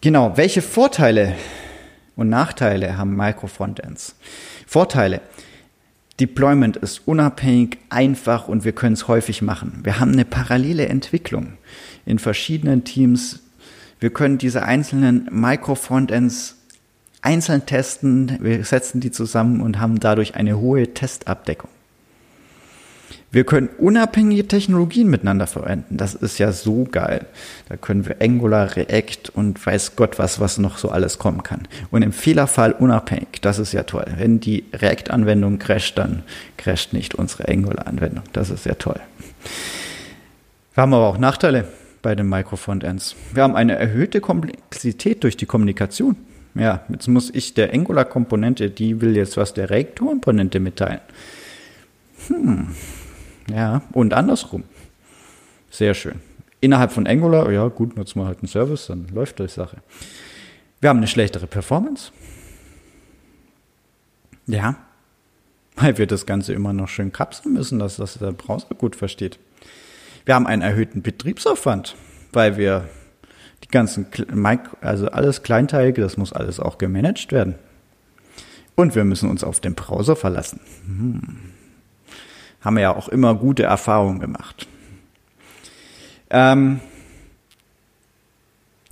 Genau, 0.00 0.36
welche 0.36 0.62
Vorteile 0.62 1.34
und 2.16 2.28
Nachteile 2.28 2.96
haben 2.96 3.16
Micro-Frontends? 3.16 4.14
Vorteile. 4.66 5.20
Deployment 6.18 6.76
ist 6.76 7.02
unabhängig, 7.06 7.78
einfach 7.88 8.48
und 8.48 8.64
wir 8.64 8.72
können 8.72 8.94
es 8.94 9.08
häufig 9.08 9.42
machen. 9.42 9.80
Wir 9.82 10.00
haben 10.00 10.12
eine 10.12 10.24
parallele 10.24 10.86
Entwicklung 10.86 11.54
in 12.06 12.18
verschiedenen 12.18 12.84
Teams 12.84 13.40
wir 14.00 14.10
können 14.10 14.38
diese 14.38 14.62
einzelnen 14.62 15.28
Micro-Frontends 15.30 16.56
einzeln 17.20 17.66
testen. 17.66 18.38
Wir 18.40 18.64
setzen 18.64 19.00
die 19.00 19.10
zusammen 19.10 19.60
und 19.60 19.78
haben 19.78 20.00
dadurch 20.00 20.36
eine 20.36 20.58
hohe 20.58 20.94
Testabdeckung. 20.94 21.68
Wir 23.32 23.44
können 23.44 23.68
unabhängige 23.78 24.48
Technologien 24.48 25.08
miteinander 25.08 25.46
verwenden. 25.46 25.96
Das 25.96 26.14
ist 26.14 26.38
ja 26.38 26.50
so 26.50 26.82
geil. 26.90 27.26
Da 27.68 27.76
können 27.76 28.04
wir 28.04 28.16
Angular, 28.20 28.74
React 28.74 29.30
und 29.34 29.64
weiß 29.64 29.94
Gott 29.94 30.18
was, 30.18 30.40
was 30.40 30.58
noch 30.58 30.78
so 30.78 30.88
alles 30.88 31.18
kommen 31.18 31.44
kann. 31.44 31.68
Und 31.92 32.02
im 32.02 32.12
Fehlerfall 32.12 32.72
unabhängig. 32.72 33.40
Das 33.40 33.60
ist 33.60 33.72
ja 33.72 33.84
toll. 33.84 34.06
Wenn 34.16 34.40
die 34.40 34.64
React-Anwendung 34.72 35.60
crasht, 35.60 35.96
dann 35.96 36.24
crasht 36.56 36.92
nicht 36.92 37.14
unsere 37.14 37.48
Angular-Anwendung. 37.48 38.24
Das 38.32 38.50
ist 38.50 38.66
ja 38.66 38.74
toll. 38.74 38.98
Wir 40.74 40.82
haben 40.82 40.94
aber 40.94 41.06
auch 41.06 41.18
Nachteile 41.18 41.68
bei 42.02 42.16
den 42.16 42.28
Microfrontends. 42.28 43.14
Wir 43.32 43.44
haben 43.44 43.54
eine 43.54 43.76
erhöhte 43.76 44.20
Komplexität 44.20 45.22
durch 45.22 45.36
die 45.36 45.46
Kommunikation. 45.46 46.16
Ja, 46.56 46.80
jetzt 46.88 47.06
muss 47.06 47.30
ich 47.32 47.54
der 47.54 47.72
Angular-Komponente, 47.72 48.70
die 48.70 49.00
will 49.00 49.16
jetzt 49.16 49.36
was 49.36 49.54
der 49.54 49.70
React-Komponente 49.70 50.58
mitteilen. 50.58 51.00
Hm. 52.26 52.74
Ja, 53.50 53.82
und 53.92 54.14
andersrum. 54.14 54.64
Sehr 55.70 55.94
schön. 55.94 56.20
Innerhalb 56.60 56.92
von 56.92 57.06
Angular, 57.06 57.50
ja 57.50 57.68
gut, 57.68 57.96
nutzen 57.96 58.20
wir 58.20 58.26
halt 58.26 58.40
einen 58.40 58.48
Service, 58.48 58.86
dann 58.86 59.08
läuft 59.08 59.38
die 59.38 59.48
Sache. 59.48 59.78
Wir 60.80 60.90
haben 60.90 60.98
eine 60.98 61.06
schlechtere 61.06 61.46
Performance. 61.46 62.12
Ja, 64.46 64.76
weil 65.76 65.96
wir 65.96 66.06
das 66.06 66.26
Ganze 66.26 66.52
immer 66.52 66.72
noch 66.72 66.88
schön 66.88 67.12
kapseln 67.12 67.54
müssen, 67.54 67.78
dass 67.78 67.96
das 67.96 68.18
der 68.18 68.32
Browser 68.32 68.74
gut 68.74 68.96
versteht. 68.96 69.38
Wir 70.24 70.34
haben 70.34 70.46
einen 70.46 70.62
erhöhten 70.62 71.02
Betriebsaufwand, 71.02 71.96
weil 72.32 72.56
wir 72.56 72.88
die 73.64 73.68
ganzen, 73.68 74.06
also 74.80 75.08
alles 75.08 75.42
Kleinteilige, 75.42 76.02
das 76.02 76.16
muss 76.16 76.32
alles 76.32 76.60
auch 76.60 76.78
gemanagt 76.78 77.32
werden. 77.32 77.54
Und 78.74 78.94
wir 78.94 79.04
müssen 79.04 79.30
uns 79.30 79.44
auf 79.44 79.60
den 79.60 79.74
Browser 79.74 80.16
verlassen. 80.16 80.60
Hm. 80.86 81.52
Haben 82.60 82.76
wir 82.76 82.82
ja 82.82 82.96
auch 82.96 83.08
immer 83.08 83.34
gute 83.34 83.62
Erfahrungen 83.62 84.20
gemacht. 84.20 84.66
Ähm, 86.30 86.80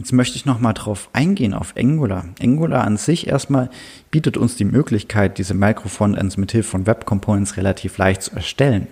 Jetzt 0.01 0.13
möchte 0.13 0.37
ich 0.37 0.47
noch 0.47 0.61
mal 0.61 0.75
drauf 0.75 1.09
eingehen 1.13 1.55
auf 1.55 1.75
Angular. 1.77 2.25
Angular 2.41 2.85
an 2.85 2.97
sich 2.97 3.27
erstmal 3.27 3.69
bietet 4.13 4.37
uns 4.37 4.55
die 4.55 4.65
Möglichkeit, 4.65 5.39
diese 5.39 5.55
Microfrontends 5.55 6.37
mit 6.37 6.53
Hilfe 6.53 6.71
von 6.71 6.87
Web 6.87 7.05
Components 7.05 7.57
relativ 7.57 7.99
leicht 7.99 8.23
zu 8.23 8.37
erstellen. 8.37 8.87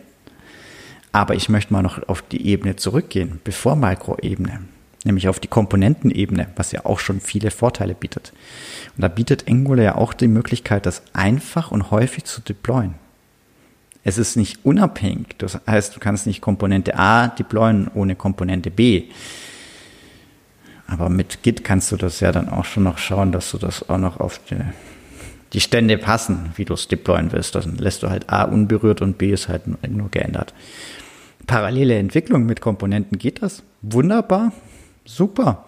Aber 1.12 1.37
ich 1.37 1.49
möchte 1.49 1.73
mal 1.73 1.83
noch 1.83 2.09
auf 2.09 2.23
die 2.23 2.45
Ebene 2.49 2.75
zurückgehen, 2.75 3.40
bevor 3.45 3.76
Makroebene, 3.76 4.62
nämlich 5.04 5.28
auf 5.28 5.38
die 5.38 5.47
Komponentenebene, 5.47 6.49
was 6.56 6.73
ja 6.73 6.85
auch 6.85 6.99
schon 6.99 7.21
viele 7.21 7.52
Vorteile 7.52 7.95
bietet. 7.95 8.33
Und 8.97 9.02
da 9.02 9.09
bietet 9.09 9.49
Angular 9.49 9.85
ja 9.85 9.95
auch 9.95 10.12
die 10.12 10.26
Möglichkeit, 10.26 10.87
das 10.87 11.02
einfach 11.12 11.71
und 11.71 11.92
häufig 11.92 12.25
zu 12.25 12.40
deployen. 12.40 12.95
Es 14.06 14.18
ist 14.18 14.36
nicht 14.36 14.64
unabhängig, 14.64 15.36
das 15.38 15.58
heißt, 15.66 15.96
du 15.96 16.00
kannst 16.00 16.26
nicht 16.26 16.40
Komponente 16.40 16.96
A 16.98 17.28
deployen 17.28 17.90
ohne 17.92 18.14
Komponente 18.14 18.70
B. 18.70 19.04
Aber 20.86 21.08
mit 21.08 21.42
Git 21.42 21.64
kannst 21.64 21.90
du 21.90 21.96
das 21.96 22.20
ja 22.20 22.30
dann 22.30 22.48
auch 22.48 22.64
schon 22.64 22.84
noch 22.84 22.98
schauen, 22.98 23.32
dass 23.32 23.50
du 23.50 23.58
das 23.58 23.88
auch 23.88 23.98
noch 23.98 24.20
auf 24.20 24.40
die, 24.48 24.56
die 25.52 25.60
Stände 25.60 25.98
passen, 25.98 26.52
wie 26.54 26.64
du 26.64 26.75
es 26.75 26.86
deployen 26.86 27.32
willst. 27.32 27.56
Dann 27.56 27.76
lässt 27.76 28.04
du 28.04 28.08
halt 28.08 28.30
A 28.30 28.44
unberührt 28.44 29.02
und 29.02 29.18
B 29.18 29.32
ist 29.32 29.48
halt 29.48 29.62
nur 29.88 30.08
geändert 30.10 30.54
parallele 31.46 31.96
Entwicklung 31.96 32.46
mit 32.46 32.60
Komponenten 32.60 33.18
geht 33.18 33.42
das. 33.42 33.62
Wunderbar. 33.82 34.52
Super. 35.04 35.66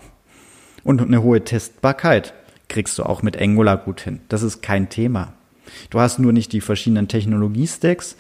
Und 0.85 1.01
eine 1.01 1.23
hohe 1.23 1.45
Testbarkeit 1.45 2.35
kriegst 2.69 2.99
du 2.99 3.05
auch 3.05 3.23
mit 3.23 3.41
Angular 3.41 3.77
gut 3.77 4.01
hin. 4.01 4.21
Das 4.29 4.43
ist 4.43 4.63
kein 4.63 4.89
Thema. 4.89 5.35
Du 5.91 6.01
hast 6.01 6.19
nur 6.19 6.33
nicht 6.33 6.53
die 6.53 6.61
verschiedenen 6.61 7.09
Technologie-Stacks. 7.09 8.17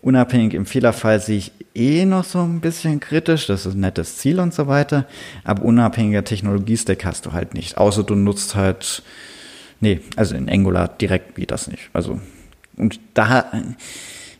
Unabhängig 0.00 0.52
im 0.52 0.66
Fehlerfall 0.66 1.18
sehe 1.18 1.38
ich 1.38 1.52
eh 1.74 2.04
noch 2.04 2.24
so 2.24 2.40
ein 2.40 2.60
bisschen 2.60 3.00
kritisch. 3.00 3.46
Das 3.46 3.64
ist 3.64 3.74
ein 3.74 3.80
nettes 3.80 4.18
Ziel 4.18 4.38
und 4.38 4.52
so 4.52 4.66
weiter. 4.66 5.06
Aber 5.44 5.62
unabhängiger 5.62 6.24
Technologie-Stack 6.24 7.04
hast 7.04 7.26
du 7.26 7.32
halt 7.32 7.54
nicht. 7.54 7.78
Außer 7.78 8.02
du 8.02 8.14
nutzt 8.14 8.54
halt, 8.54 9.02
nee, 9.80 10.00
also 10.16 10.34
in 10.34 10.48
Angular 10.48 10.88
direkt 10.88 11.36
geht 11.36 11.50
das 11.50 11.68
nicht. 11.68 11.88
Also, 11.94 12.20
und 12.76 13.00
da, 13.14 13.50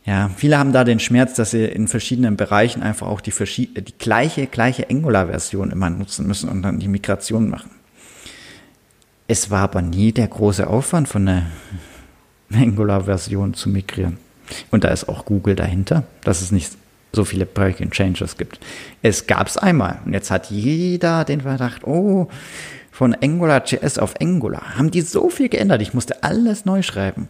ja, 0.04 0.30
viele 0.36 0.58
haben 0.58 0.72
da 0.72 0.84
den 0.84 1.00
Schmerz, 1.00 1.32
dass 1.34 1.52
sie 1.52 1.64
in 1.64 1.88
verschiedenen 1.88 2.36
Bereichen 2.36 2.82
einfach 2.82 3.06
auch 3.06 3.22
die, 3.22 3.32
die 3.32 3.98
gleiche, 3.98 4.46
gleiche 4.46 4.90
Angular-Version 4.90 5.70
immer 5.70 5.88
nutzen 5.88 6.26
müssen 6.26 6.50
und 6.50 6.62
dann 6.62 6.78
die 6.78 6.88
Migration 6.88 7.48
machen. 7.48 7.70
Es 9.26 9.50
war 9.50 9.62
aber 9.62 9.80
nie 9.80 10.12
der 10.12 10.28
große 10.28 10.66
Aufwand 10.66 11.08
von 11.08 11.26
einer 11.26 11.46
Angular-Version 12.52 13.54
zu 13.54 13.68
migrieren. 13.68 14.18
Und 14.70 14.84
da 14.84 14.88
ist 14.88 15.08
auch 15.08 15.24
Google 15.24 15.56
dahinter, 15.56 16.04
dass 16.22 16.42
es 16.42 16.52
nicht 16.52 16.72
so 17.12 17.24
viele 17.24 17.46
Breaking 17.46 17.90
Changes 17.90 18.36
gibt. 18.36 18.58
Es 19.02 19.26
gab 19.26 19.46
es 19.46 19.56
einmal 19.56 20.00
und 20.04 20.12
jetzt 20.12 20.30
hat 20.30 20.50
jeder 20.50 21.24
den 21.24 21.42
Verdacht, 21.42 21.84
oh, 21.84 22.28
von 22.90 23.14
AngularJS 23.14 23.98
auf 23.98 24.20
Angular 24.20 24.76
haben 24.76 24.90
die 24.90 25.00
so 25.00 25.30
viel 25.30 25.48
geändert, 25.48 25.82
ich 25.82 25.94
musste 25.94 26.22
alles 26.22 26.64
neu 26.64 26.82
schreiben. 26.82 27.28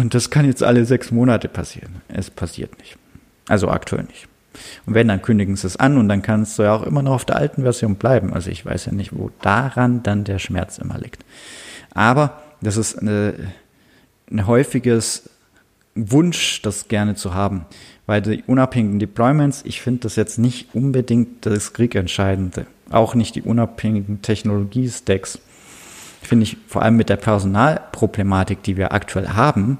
Und 0.00 0.14
das 0.14 0.30
kann 0.30 0.46
jetzt 0.46 0.62
alle 0.62 0.84
sechs 0.84 1.10
Monate 1.10 1.48
passieren. 1.48 2.02
Es 2.08 2.30
passiert 2.30 2.76
nicht. 2.78 2.96
Also 3.48 3.68
aktuell 3.68 4.04
nicht. 4.04 4.26
Und 4.86 4.94
wenn, 4.94 5.08
dann 5.08 5.22
kündigen 5.22 5.54
sie 5.56 5.66
es 5.66 5.76
an 5.76 5.98
und 5.98 6.08
dann 6.08 6.22
kannst 6.22 6.58
du 6.58 6.64
ja 6.64 6.74
auch 6.74 6.82
immer 6.82 7.02
noch 7.02 7.12
auf 7.12 7.24
der 7.24 7.36
alten 7.36 7.62
Version 7.62 7.94
bleiben. 7.94 8.32
Also 8.32 8.50
ich 8.50 8.66
weiß 8.66 8.86
ja 8.86 8.92
nicht, 8.92 9.16
wo 9.16 9.30
daran 9.40 10.02
dann 10.02 10.24
der 10.24 10.38
Schmerz 10.40 10.78
immer 10.78 10.98
liegt. 10.98 11.24
Aber 11.94 12.42
das 12.60 12.76
ist 12.76 12.98
eine, 12.98 13.34
ein 14.30 14.46
häufiges 14.46 15.30
Wunsch, 15.94 16.62
das 16.62 16.88
gerne 16.88 17.14
zu 17.14 17.34
haben. 17.34 17.66
Weil 18.06 18.22
die 18.22 18.42
unabhängigen 18.46 18.98
Deployments, 18.98 19.62
ich 19.64 19.80
finde 19.80 20.00
das 20.00 20.16
jetzt 20.16 20.38
nicht 20.38 20.74
unbedingt 20.74 21.44
das 21.44 21.72
Kriegentscheidende. 21.72 22.66
Auch 22.90 23.14
nicht 23.14 23.34
die 23.34 23.42
unabhängigen 23.42 24.22
Technologie-Stacks. 24.22 25.38
Finde 26.22 26.44
ich 26.44 26.56
vor 26.66 26.82
allem 26.82 26.96
mit 26.96 27.08
der 27.08 27.16
Personalproblematik, 27.16 28.62
die 28.62 28.76
wir 28.76 28.92
aktuell 28.92 29.28
haben, 29.28 29.78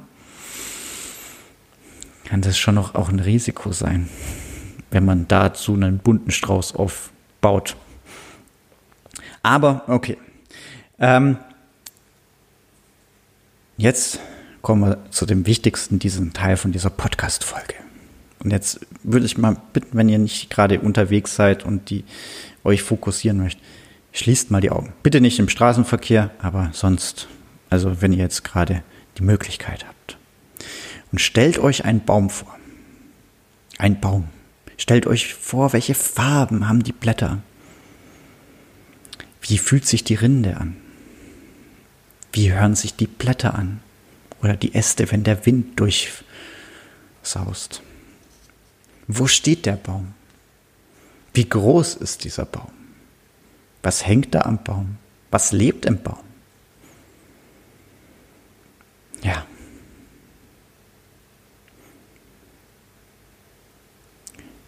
kann 2.25 2.43
das 2.43 2.59
schon 2.59 2.75
noch 2.75 2.95
auch 2.95 3.09
ein 3.09 3.21
Risiko 3.21 3.73
sein, 3.73 4.09
wenn 4.90 5.05
man 5.05 5.26
dazu 5.28 5.73
einen 5.75 5.99
bunten 5.99 6.31
Strauß 6.31 6.75
aufbaut. 6.75 7.75
Aber 9.43 9.85
okay. 9.87 10.19
Ähm, 10.99 11.38
jetzt 13.78 14.21
kommen 14.62 14.83
wir 14.83 15.11
zu 15.11 15.27
dem 15.27 15.47
wichtigsten 15.47 15.99
diesen 15.99 16.33
Teil 16.33 16.57
von 16.57 16.73
dieser 16.73 16.91
Podcast-Folge. 16.91 17.75
Und 18.41 18.53
jetzt 18.53 18.81
würde 19.03 19.27
ich 19.27 19.38
mal 19.38 19.57
bitten, 19.73 19.97
wenn 19.97 20.09
ihr 20.09 20.19
nicht 20.19 20.50
gerade 20.50 20.81
unterwegs 20.81 21.35
seid 21.35 21.65
und 21.65 21.91
die 21.91 22.05
euch 22.65 22.83
fokussieren 22.83 23.38
möchtet, 23.38 23.62
schließt 24.12 24.50
mal 24.50 24.61
die 24.61 24.71
Augen. 24.71 24.93
Bitte 25.03 25.21
nicht 25.21 25.38
im 25.38 25.49
Straßenverkehr, 25.49 26.31
aber 26.38 26.71
sonst, 26.73 27.29
also 27.71 28.00
wenn 28.00 28.12
ihr 28.12 28.19
jetzt 28.19 28.45
gerade 28.45 28.83
die 29.19 29.23
Möglichkeit 29.23 29.87
habt. 29.87 30.17
Und 31.11 31.21
stellt 31.21 31.59
euch 31.59 31.85
einen 31.85 32.05
Baum 32.05 32.31
vor. 32.31 32.55
Ein 33.79 34.00
Baum. 34.00 34.29
Stellt 34.77 35.07
euch 35.07 35.35
vor, 35.35 35.73
welche 35.73 35.95
Farben 35.95 36.69
haben 36.69 36.83
die 36.83 36.93
Blätter? 36.93 37.38
Wie 39.41 39.59
fühlt 39.59 39.87
sich 39.87 40.05
die 40.05 40.15
Rinde 40.15 40.57
an? 40.57 40.77
Wie 42.33 42.53
hören 42.53 42.77
sich 42.77 42.95
die 42.95 43.07
Blätter 43.07 43.55
an? 43.55 43.81
Oder 44.42 44.57
die 44.57 44.75
Äste, 44.75 45.11
wenn 45.11 45.25
der 45.25 45.47
Wind 45.47 45.80
durchsaust? 45.80 47.83
Wo 49.07 49.26
steht 49.26 49.66
der 49.66 49.76
Baum? 49.76 50.14
Wie 51.35 51.49
groß 51.49 51.97
ist 51.97 52.25
dieser 52.25 52.45
Baum? 52.45 52.71
Was 53.83 54.07
hängt 54.07 54.35
da 54.35 54.42
am 54.42 54.62
Baum? 54.62 54.99
Was 55.30 55.52
lebt 55.52 55.87
im 55.87 56.02
Baum? 56.02 56.18
Ja. 59.23 59.47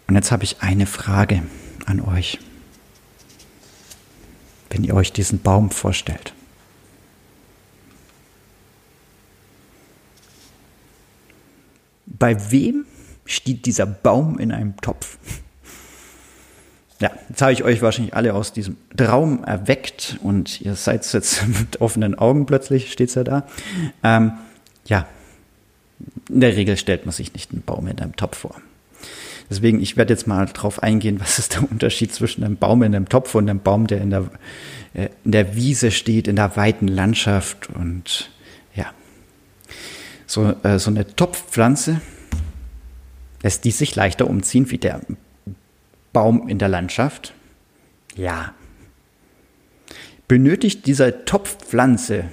Und 0.07 0.15
jetzt 0.15 0.31
habe 0.31 0.43
ich 0.43 0.61
eine 0.61 0.87
Frage 0.87 1.43
an 1.85 2.01
euch, 2.01 2.39
wenn 4.69 4.83
ihr 4.83 4.95
euch 4.95 5.13
diesen 5.13 5.41
Baum 5.41 5.71
vorstellt. 5.71 6.33
Bei 12.21 12.51
wem 12.51 12.85
steht 13.25 13.65
dieser 13.65 13.87
Baum 13.87 14.37
in 14.37 14.51
einem 14.51 14.77
Topf? 14.77 15.17
Ja, 16.99 17.09
jetzt 17.29 17.41
habe 17.41 17.51
ich 17.51 17.63
euch 17.63 17.81
wahrscheinlich 17.81 18.13
alle 18.13 18.35
aus 18.35 18.53
diesem 18.53 18.77
Traum 18.95 19.43
erweckt 19.43 20.19
und 20.21 20.61
ihr 20.61 20.75
seid 20.75 21.11
jetzt 21.13 21.47
mit 21.47 21.81
offenen 21.81 22.13
Augen 22.13 22.45
plötzlich, 22.45 22.91
steht's 22.91 23.15
ja 23.15 23.23
da. 23.23 23.47
Ähm, 24.03 24.33
ja, 24.85 25.07
in 26.29 26.41
der 26.41 26.55
Regel 26.55 26.77
stellt 26.77 27.07
man 27.07 27.11
sich 27.11 27.33
nicht 27.33 27.53
einen 27.53 27.63
Baum 27.63 27.87
in 27.87 27.99
einem 27.99 28.15
Topf 28.15 28.37
vor. 28.37 28.61
Deswegen, 29.49 29.81
ich 29.81 29.97
werde 29.97 30.13
jetzt 30.13 30.27
mal 30.27 30.45
drauf 30.45 30.83
eingehen, 30.83 31.19
was 31.19 31.39
ist 31.39 31.55
der 31.55 31.71
Unterschied 31.71 32.13
zwischen 32.13 32.43
einem 32.43 32.57
Baum 32.57 32.83
in 32.83 32.93
einem 32.93 33.09
Topf 33.09 33.33
und 33.33 33.49
einem 33.49 33.61
Baum, 33.61 33.87
der 33.87 33.99
in 33.99 34.11
der, 34.11 34.29
äh, 34.93 35.09
in 35.25 35.31
der 35.31 35.55
Wiese 35.55 35.89
steht, 35.89 36.27
in 36.27 36.35
der 36.35 36.55
weiten 36.55 36.87
Landschaft 36.87 37.67
und. 37.71 38.29
So, 40.31 40.55
äh, 40.63 40.79
so 40.79 40.89
eine 40.89 41.05
Topfpflanze 41.13 41.99
lässt 43.43 43.65
die 43.65 43.71
sich 43.71 43.97
leichter 43.97 44.29
umziehen 44.29 44.71
wie 44.71 44.77
der 44.77 45.01
Baum 46.13 46.47
in 46.47 46.57
der 46.57 46.69
Landschaft? 46.69 47.33
Ja. 48.15 48.53
Benötigt 50.29 50.87
dieser 50.87 51.25
Topfpflanze 51.25 52.29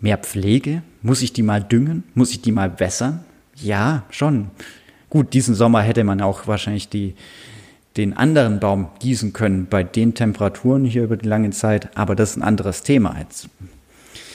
mehr 0.00 0.16
Pflege? 0.16 0.82
Muss 1.02 1.20
ich 1.20 1.34
die 1.34 1.42
mal 1.42 1.62
düngen? 1.62 2.04
Muss 2.14 2.30
ich 2.30 2.40
die 2.40 2.52
mal 2.52 2.80
wässern? 2.80 3.22
Ja, 3.56 4.04
schon. 4.08 4.50
Gut, 5.10 5.34
diesen 5.34 5.54
Sommer 5.54 5.82
hätte 5.82 6.04
man 6.04 6.22
auch 6.22 6.46
wahrscheinlich 6.46 6.88
die, 6.88 7.16
den 7.98 8.14
anderen 8.14 8.60
Baum 8.60 8.88
gießen 8.98 9.34
können 9.34 9.66
bei 9.66 9.82
den 9.82 10.14
Temperaturen 10.14 10.86
hier 10.86 11.04
über 11.04 11.18
die 11.18 11.28
lange 11.28 11.50
Zeit, 11.50 11.94
aber 11.98 12.16
das 12.16 12.30
ist 12.30 12.36
ein 12.38 12.42
anderes 12.42 12.82
Thema 12.82 13.14
jetzt. 13.18 13.50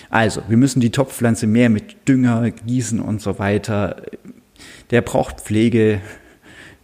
Also, 0.09 0.41
wir 0.47 0.57
müssen 0.57 0.79
die 0.79 0.91
Topfpflanze 0.91 1.45
mehr 1.45 1.69
mit 1.69 2.07
Dünger 2.07 2.49
gießen 2.51 2.99
und 2.99 3.21
so 3.21 3.37
weiter. 3.37 4.01
Der 4.89 5.01
braucht 5.01 5.41
Pflege, 5.41 6.01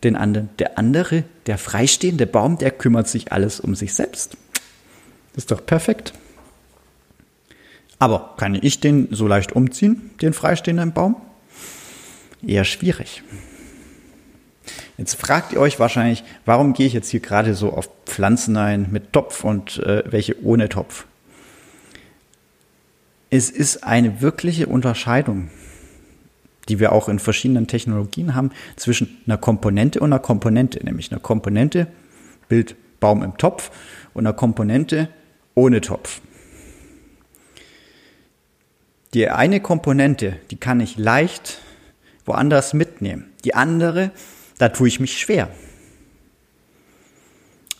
den 0.03 0.15
anderen. 0.15 0.49
Der 0.59 0.77
andere, 0.77 1.23
der 1.47 1.57
freistehende 1.57 2.27
Baum, 2.27 2.57
der 2.57 2.71
kümmert 2.71 3.07
sich 3.07 3.31
alles 3.31 3.59
um 3.59 3.75
sich 3.75 3.93
selbst. 3.93 4.38
Ist 5.35 5.51
doch 5.51 5.65
perfekt. 5.65 6.13
Aber 7.97 8.35
kann 8.38 8.55
ich 8.61 8.79
den 8.79 9.07
so 9.11 9.27
leicht 9.27 9.53
umziehen, 9.53 10.11
den 10.21 10.33
freistehenden 10.33 10.93
Baum? 10.93 11.15
Eher 12.45 12.65
schwierig. 12.65 13.23
Jetzt 14.97 15.15
fragt 15.15 15.53
ihr 15.53 15.59
euch 15.59 15.79
wahrscheinlich, 15.79 16.23
warum 16.45 16.73
gehe 16.73 16.88
ich 16.88 16.93
jetzt 16.93 17.09
hier 17.09 17.19
gerade 17.19 17.53
so 17.55 17.73
auf 17.73 17.89
Pflanzen 18.05 18.55
ein 18.57 18.88
mit 18.91 19.11
Topf 19.11 19.43
und 19.43 19.79
äh, 19.79 20.03
welche 20.05 20.41
ohne 20.43 20.69
Topf? 20.69 21.05
Es 23.29 23.49
ist 23.49 23.83
eine 23.83 24.21
wirkliche 24.21 24.67
Unterscheidung 24.67 25.49
die 26.69 26.79
wir 26.79 26.91
auch 26.91 27.09
in 27.09 27.19
verschiedenen 27.19 27.67
Technologien 27.67 28.35
haben, 28.35 28.51
zwischen 28.75 29.17
einer 29.25 29.38
Komponente 29.38 29.99
und 29.99 30.11
einer 30.11 30.19
Komponente, 30.19 30.83
nämlich 30.83 31.11
einer 31.11 31.21
Komponente, 31.21 31.88
Bild 32.47 32.75
Baum 32.99 33.23
im 33.23 33.38
Topf 33.38 33.71
und 34.13 34.25
einer 34.25 34.33
Komponente 34.33 35.09
ohne 35.53 35.81
Topf. 35.81 36.21
Die 39.13 39.29
eine 39.29 39.59
Komponente, 39.59 40.38
die 40.51 40.57
kann 40.57 40.79
ich 40.79 40.97
leicht 40.97 41.59
woanders 42.25 42.73
mitnehmen. 42.73 43.31
Die 43.43 43.53
andere, 43.53 44.11
da 44.57 44.69
tue 44.69 44.88
ich 44.88 44.99
mich 44.99 45.19
schwer. 45.19 45.49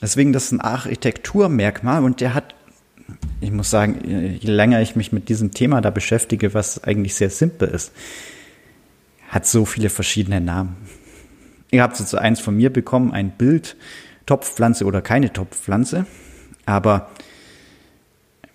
Deswegen, 0.02 0.34
das 0.34 0.46
ist 0.46 0.52
ein 0.52 0.62
Architekturmerkmal 0.62 2.04
und 2.04 2.22
der 2.22 2.34
hat, 2.34 2.55
ich 3.46 3.52
muss 3.52 3.70
sagen, 3.70 4.38
je 4.40 4.50
länger 4.50 4.82
ich 4.82 4.96
mich 4.96 5.12
mit 5.12 5.30
diesem 5.30 5.52
Thema 5.52 5.80
da 5.80 5.92
beschäftige, 5.92 6.54
was 6.54 6.84
eigentlich 6.84 7.16
sehr 7.16 7.30
simpel 7.30 7.70
ist, 7.70 7.92
hat 9.30 9.46
so 9.46 9.66
viele 9.66 9.90
verschiedene 9.90 10.42
Namen. 10.42 10.76
Ihr 11.72 11.84
habt 11.84 12.00
jetzt 12.00 12.16
eins 12.16 12.40
von 12.40 12.56
mir 12.56 12.72
bekommen, 12.74 13.12
ein 13.12 13.32
Bild, 13.32 13.76
Topfpflanze 14.26 14.86
oder 14.86 15.02
keine 15.02 15.32
Topfpflanze, 15.32 16.06
aber 16.66 17.12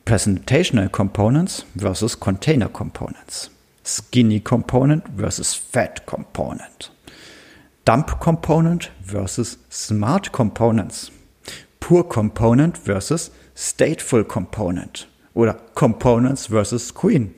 Presentational 0.05 0.89
Components 0.89 1.65
versus 1.77 2.19
Container 2.19 2.69
Components. 2.69 3.51
Skinny 3.85 4.41
Component 4.41 5.05
versus 5.17 5.55
Fat 5.55 6.05
Component. 6.07 6.91
Dump 7.85 8.19
Component 8.19 8.91
versus 9.05 9.59
Smart 9.71 10.33
Components. 10.33 11.13
Pure 11.79 12.05
Component 12.05 12.77
versus 12.77 13.31
Stateful 13.57 14.25
Component. 14.25 15.09
Oder 15.35 15.55
Components 15.75 16.47
versus 16.47 16.95
Queen. 16.95 17.35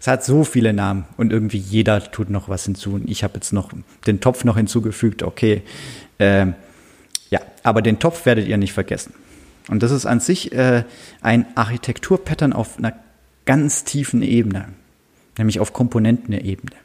Es 0.00 0.06
hat 0.06 0.24
so 0.24 0.44
viele 0.44 0.72
Namen 0.72 1.06
und 1.16 1.32
irgendwie 1.32 1.58
jeder 1.58 2.10
tut 2.10 2.28
noch 2.28 2.48
was 2.48 2.64
hinzu. 2.64 2.94
Und 2.94 3.08
ich 3.08 3.24
habe 3.24 3.34
jetzt 3.34 3.52
noch 3.52 3.70
den 4.06 4.20
Topf 4.20 4.44
noch 4.44 4.56
hinzugefügt, 4.56 5.22
okay. 5.22 5.62
Ähm, 6.18 6.54
ja, 7.30 7.40
aber 7.62 7.80
den 7.80 7.98
Topf 7.98 8.26
werdet 8.26 8.46
ihr 8.46 8.58
nicht 8.58 8.72
vergessen. 8.72 9.14
Und 9.68 9.82
das 9.82 9.90
ist 9.90 10.04
an 10.04 10.20
sich 10.20 10.52
äh, 10.52 10.84
ein 11.22 11.46
Architekturpattern 11.54 12.52
auf 12.52 12.76
einer 12.76 12.92
ganz 13.46 13.84
tiefen 13.84 14.22
Ebene, 14.22 14.68
nämlich 15.38 15.60
auf 15.60 15.72
Komponentenebene. 15.72 16.83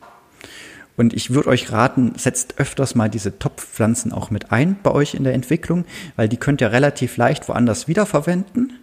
Und 1.00 1.14
ich 1.14 1.34
würde 1.34 1.48
euch 1.48 1.72
raten, 1.72 2.12
setzt 2.18 2.60
öfters 2.60 2.94
mal 2.94 3.10
diese 3.10 3.40
Topfpflanzen 3.40 4.12
auch 4.12 4.32
mit 4.32 4.52
ein 4.52 4.76
bei 4.84 4.92
euch 4.92 5.14
in 5.14 5.24
der 5.24 5.34
Entwicklung, 5.34 5.86
weil 6.18 6.28
die 6.28 6.36
könnt 6.36 6.60
ihr 6.60 6.74
relativ 6.74 7.16
leicht 7.16 7.48
woanders 7.48 7.88
wiederverwenden 7.88 8.74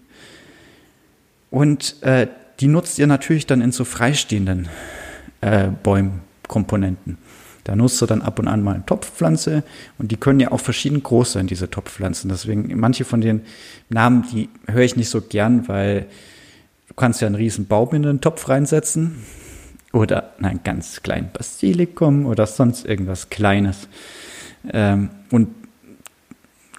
Und 1.50 2.02
äh, 2.02 2.26
die 2.58 2.68
nutzt 2.68 2.98
ihr 2.98 3.06
natürlich 3.06 3.44
dann 3.44 3.60
in 3.60 3.70
so 3.70 3.84
freistehenden 3.84 4.70
äh, 5.42 5.68
Bäumkomponenten. 5.82 7.18
Da 7.64 7.76
nutzt 7.76 8.00
du 8.00 8.06
dann 8.06 8.22
ab 8.22 8.38
und 8.38 8.48
an 8.48 8.62
mal 8.62 8.76
eine 8.76 8.86
Topfpflanze 8.86 9.62
und 9.98 10.10
die 10.10 10.16
können 10.16 10.40
ja 10.40 10.52
auch 10.52 10.60
verschieden 10.60 11.02
groß 11.02 11.32
sein, 11.32 11.46
diese 11.46 11.68
Topfpflanzen. 11.68 12.30
Deswegen, 12.30 12.80
manche 12.80 13.04
von 13.04 13.20
den 13.20 13.42
Namen, 13.90 14.24
die 14.32 14.48
höre 14.66 14.84
ich 14.84 14.96
nicht 14.96 15.10
so 15.10 15.20
gern, 15.20 15.68
weil 15.68 16.06
du 16.88 16.94
kannst 16.94 17.20
ja 17.20 17.26
einen 17.26 17.36
riesen 17.36 17.66
Baum 17.66 17.90
in 17.92 18.04
den 18.04 18.22
Topf 18.22 18.48
reinsetzen 18.48 19.16
oder 19.96 20.34
einen 20.40 20.60
ganz 20.62 21.02
kleinen 21.02 21.30
Basilikum 21.32 22.26
oder 22.26 22.46
sonst 22.46 22.84
irgendwas 22.86 23.30
Kleines. 23.30 23.88
Ähm, 24.72 25.10
und 25.30 25.48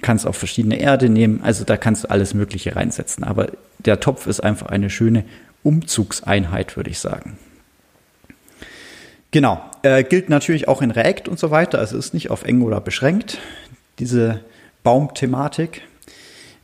kannst 0.01 0.27
auch 0.27 0.35
verschiedene 0.35 0.79
Erde 0.79 1.09
nehmen, 1.09 1.41
also 1.43 1.63
da 1.63 1.75
kannst 1.75 2.03
du 2.03 2.09
alles 2.11 2.33
Mögliche 2.33 2.75
reinsetzen. 2.75 3.23
Aber 3.23 3.47
der 3.79 3.99
Topf 3.99 4.27
ist 4.27 4.41
einfach 4.41 4.67
eine 4.67 4.89
schöne 4.89 5.25
Umzugseinheit, 5.63 6.77
würde 6.77 6.91
ich 6.91 6.99
sagen. 6.99 7.37
Genau, 9.31 9.59
äh, 9.81 10.03
gilt 10.03 10.29
natürlich 10.29 10.67
auch 10.67 10.81
in 10.81 10.91
React 10.91 11.29
und 11.29 11.39
so 11.39 11.51
weiter. 11.51 11.79
Also 11.79 11.97
ist 11.97 12.13
nicht 12.13 12.29
auf 12.29 12.45
Angular 12.45 12.79
beschränkt, 12.79 13.39
diese 13.99 14.41
Baumthematik. 14.83 15.81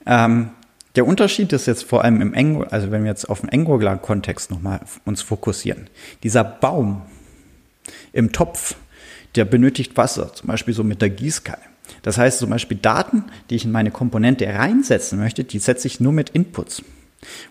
Ähm, 0.06 0.52
der 0.96 1.08
Unterschied 1.08 1.52
ist 1.54 1.66
jetzt 1.66 1.84
vor 1.84 2.04
allem 2.04 2.22
im 2.22 2.36
Angular, 2.36 2.72
also 2.72 2.92
wenn 2.92 3.04
wir 3.04 3.10
jetzt 3.10 3.30
auf 3.30 3.42
den 3.42 3.50
Angular-Kontext 3.50 4.52
nochmal 4.52 4.82
uns 5.06 5.22
fokussieren. 5.22 5.88
Dieser 6.22 6.44
Baum 6.44 7.02
im 8.12 8.32
Topf, 8.32 8.76
der 9.36 9.46
benötigt 9.46 9.98
Wasser, 9.98 10.34
zum 10.34 10.48
Beispiel 10.48 10.74
so 10.74 10.84
mit 10.84 11.02
der 11.02 11.10
Gießkanne. 11.10 11.64
Das 12.04 12.18
heißt 12.18 12.40
zum 12.40 12.50
Beispiel 12.50 12.78
Daten, 12.78 13.26
die 13.50 13.56
ich 13.56 13.66
in 13.66 13.72
meine 13.72 13.92
Komponente 13.92 14.46
reinsetzen 14.46 15.20
möchte, 15.20 15.44
die 15.44 15.60
setze 15.60 15.88
ich 15.88 16.00
nur 16.00 16.14
mit 16.14 16.30
Inputs. 16.30 16.84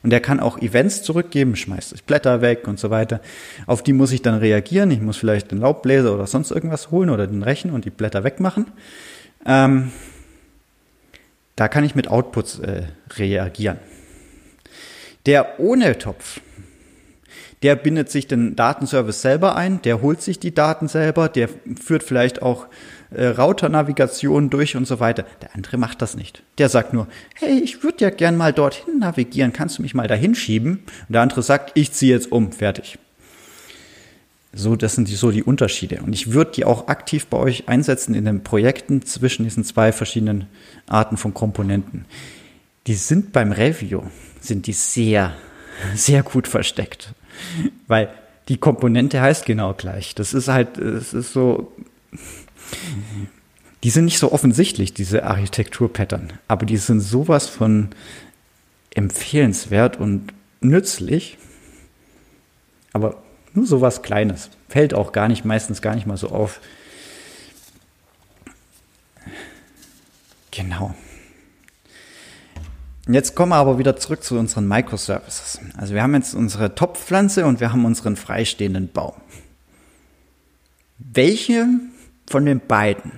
Und 0.02 0.12
er 0.12 0.20
kann 0.20 0.40
auch 0.40 0.58
Events 0.58 1.02
zurückgeben, 1.02 1.56
schmeißt 1.56 1.92
das 1.92 2.02
Blätter 2.02 2.42
weg 2.42 2.68
und 2.68 2.78
so 2.78 2.90
weiter. 2.90 3.20
Auf 3.66 3.82
die 3.82 3.92
muss 3.92 4.12
ich 4.12 4.22
dann 4.22 4.34
reagieren. 4.34 4.90
Ich 4.90 5.00
muss 5.00 5.16
vielleicht 5.16 5.50
den 5.50 5.58
Laubbläser 5.58 6.14
oder 6.14 6.26
sonst 6.26 6.50
irgendwas 6.50 6.90
holen 6.90 7.10
oder 7.10 7.26
den 7.26 7.42
Rechen 7.42 7.70
und 7.70 7.84
die 7.84 7.90
Blätter 7.90 8.22
wegmachen. 8.22 8.66
Ähm, 9.46 9.90
da 11.56 11.68
kann 11.68 11.84
ich 11.84 11.94
mit 11.94 12.08
Outputs 12.08 12.58
äh, 12.60 12.84
reagieren. 13.16 13.78
Der 15.26 15.60
ohne 15.60 15.98
Topf, 15.98 16.40
der 17.62 17.76
bindet 17.76 18.10
sich 18.10 18.26
den 18.26 18.56
Datenservice 18.56 19.22
selber 19.22 19.54
ein, 19.54 19.80
der 19.82 20.02
holt 20.02 20.20
sich 20.20 20.40
die 20.40 20.52
Daten 20.52 20.88
selber, 20.88 21.28
der 21.28 21.48
führt 21.80 22.02
vielleicht 22.02 22.42
auch 22.42 22.66
äh, 23.12 23.26
Router-Navigation 23.26 24.50
durch 24.50 24.74
und 24.76 24.86
so 24.86 24.98
weiter. 24.98 25.24
Der 25.40 25.54
andere 25.54 25.76
macht 25.76 26.02
das 26.02 26.16
nicht. 26.16 26.42
Der 26.58 26.68
sagt 26.68 26.92
nur, 26.92 27.06
hey, 27.34 27.60
ich 27.60 27.84
würde 27.84 27.98
ja 28.04 28.10
gern 28.10 28.36
mal 28.36 28.52
dorthin 28.52 28.98
navigieren, 28.98 29.52
kannst 29.52 29.78
du 29.78 29.82
mich 29.82 29.94
mal 29.94 30.08
dahin 30.08 30.34
schieben? 30.34 30.82
Und 31.08 31.12
der 31.12 31.22
andere 31.22 31.42
sagt, 31.42 31.72
ich 31.74 31.92
ziehe 31.92 32.14
jetzt 32.14 32.32
um, 32.32 32.50
fertig. 32.50 32.98
So, 34.54 34.76
das 34.76 34.94
sind 34.94 35.08
die, 35.08 35.14
so 35.14 35.30
die 35.30 35.42
Unterschiede. 35.42 36.02
Und 36.02 36.12
ich 36.12 36.32
würde 36.32 36.52
die 36.52 36.64
auch 36.64 36.88
aktiv 36.88 37.26
bei 37.26 37.38
euch 37.38 37.68
einsetzen 37.68 38.14
in 38.14 38.26
den 38.26 38.44
Projekten 38.44 39.02
zwischen 39.02 39.44
diesen 39.44 39.64
zwei 39.64 39.92
verschiedenen 39.92 40.46
Arten 40.86 41.16
von 41.16 41.32
Komponenten. 41.32 42.04
Die 42.86 42.94
sind 42.94 43.32
beim 43.32 43.52
Review, 43.52 44.02
sind 44.40 44.66
die 44.66 44.74
sehr, 44.74 45.34
sehr 45.94 46.22
gut 46.22 46.48
versteckt. 46.48 47.14
Weil 47.86 48.12
die 48.48 48.58
Komponente 48.58 49.22
heißt 49.22 49.46
genau 49.46 49.72
gleich. 49.72 50.14
Das 50.14 50.34
ist 50.34 50.48
halt, 50.48 50.76
es 50.76 51.14
ist 51.14 51.32
so, 51.32 51.72
die 53.82 53.90
sind 53.90 54.04
nicht 54.04 54.18
so 54.18 54.32
offensichtlich, 54.32 54.92
diese 54.92 55.24
Architekturpattern, 55.24 56.34
aber 56.46 56.66
die 56.66 56.76
sind 56.76 57.00
sowas 57.00 57.48
von 57.48 57.88
empfehlenswert 58.94 59.98
und 59.98 60.32
nützlich. 60.60 61.38
Aber 62.92 63.21
nur 63.54 63.66
sowas 63.66 64.02
Kleines. 64.02 64.50
Fällt 64.68 64.94
auch 64.94 65.12
gar 65.12 65.28
nicht, 65.28 65.44
meistens 65.44 65.82
gar 65.82 65.94
nicht 65.94 66.06
mal 66.06 66.16
so 66.16 66.28
auf. 66.28 66.60
Genau. 70.50 70.94
Jetzt 73.08 73.34
kommen 73.34 73.50
wir 73.50 73.56
aber 73.56 73.78
wieder 73.78 73.96
zurück 73.96 74.22
zu 74.22 74.38
unseren 74.38 74.68
Microservices. 74.68 75.60
Also 75.76 75.94
wir 75.94 76.02
haben 76.02 76.14
jetzt 76.14 76.34
unsere 76.34 76.74
Topfpflanze 76.74 77.46
und 77.46 77.58
wir 77.58 77.72
haben 77.72 77.84
unseren 77.84 78.16
freistehenden 78.16 78.92
Baum. 78.92 79.14
Welche 80.98 81.66
von 82.30 82.46
den 82.46 82.60
beiden 82.60 83.12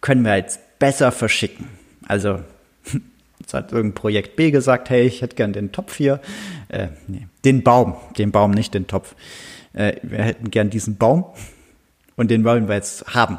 können 0.00 0.24
wir 0.24 0.36
jetzt 0.36 0.78
besser 0.78 1.10
verschicken? 1.10 1.66
Also, 2.06 2.40
jetzt 3.46 3.54
hat 3.54 3.70
irgendein 3.72 3.94
Projekt 3.94 4.34
B 4.34 4.50
gesagt, 4.50 4.90
hey, 4.90 5.06
ich 5.06 5.22
hätte 5.22 5.36
gern 5.36 5.52
den 5.52 5.70
Topf 5.70 5.96
hier. 5.96 6.20
Äh, 6.66 6.88
nee, 7.06 7.28
den 7.44 7.62
Baum, 7.62 7.94
den 8.18 8.32
Baum, 8.32 8.50
nicht 8.50 8.74
den 8.74 8.88
Topf. 8.88 9.14
Äh, 9.72 9.94
wir 10.02 10.18
hätten 10.18 10.50
gern 10.50 10.68
diesen 10.68 10.96
Baum 10.96 11.26
und 12.16 12.32
den 12.32 12.42
wollen 12.42 12.66
wir 12.66 12.74
jetzt 12.74 13.14
haben. 13.14 13.38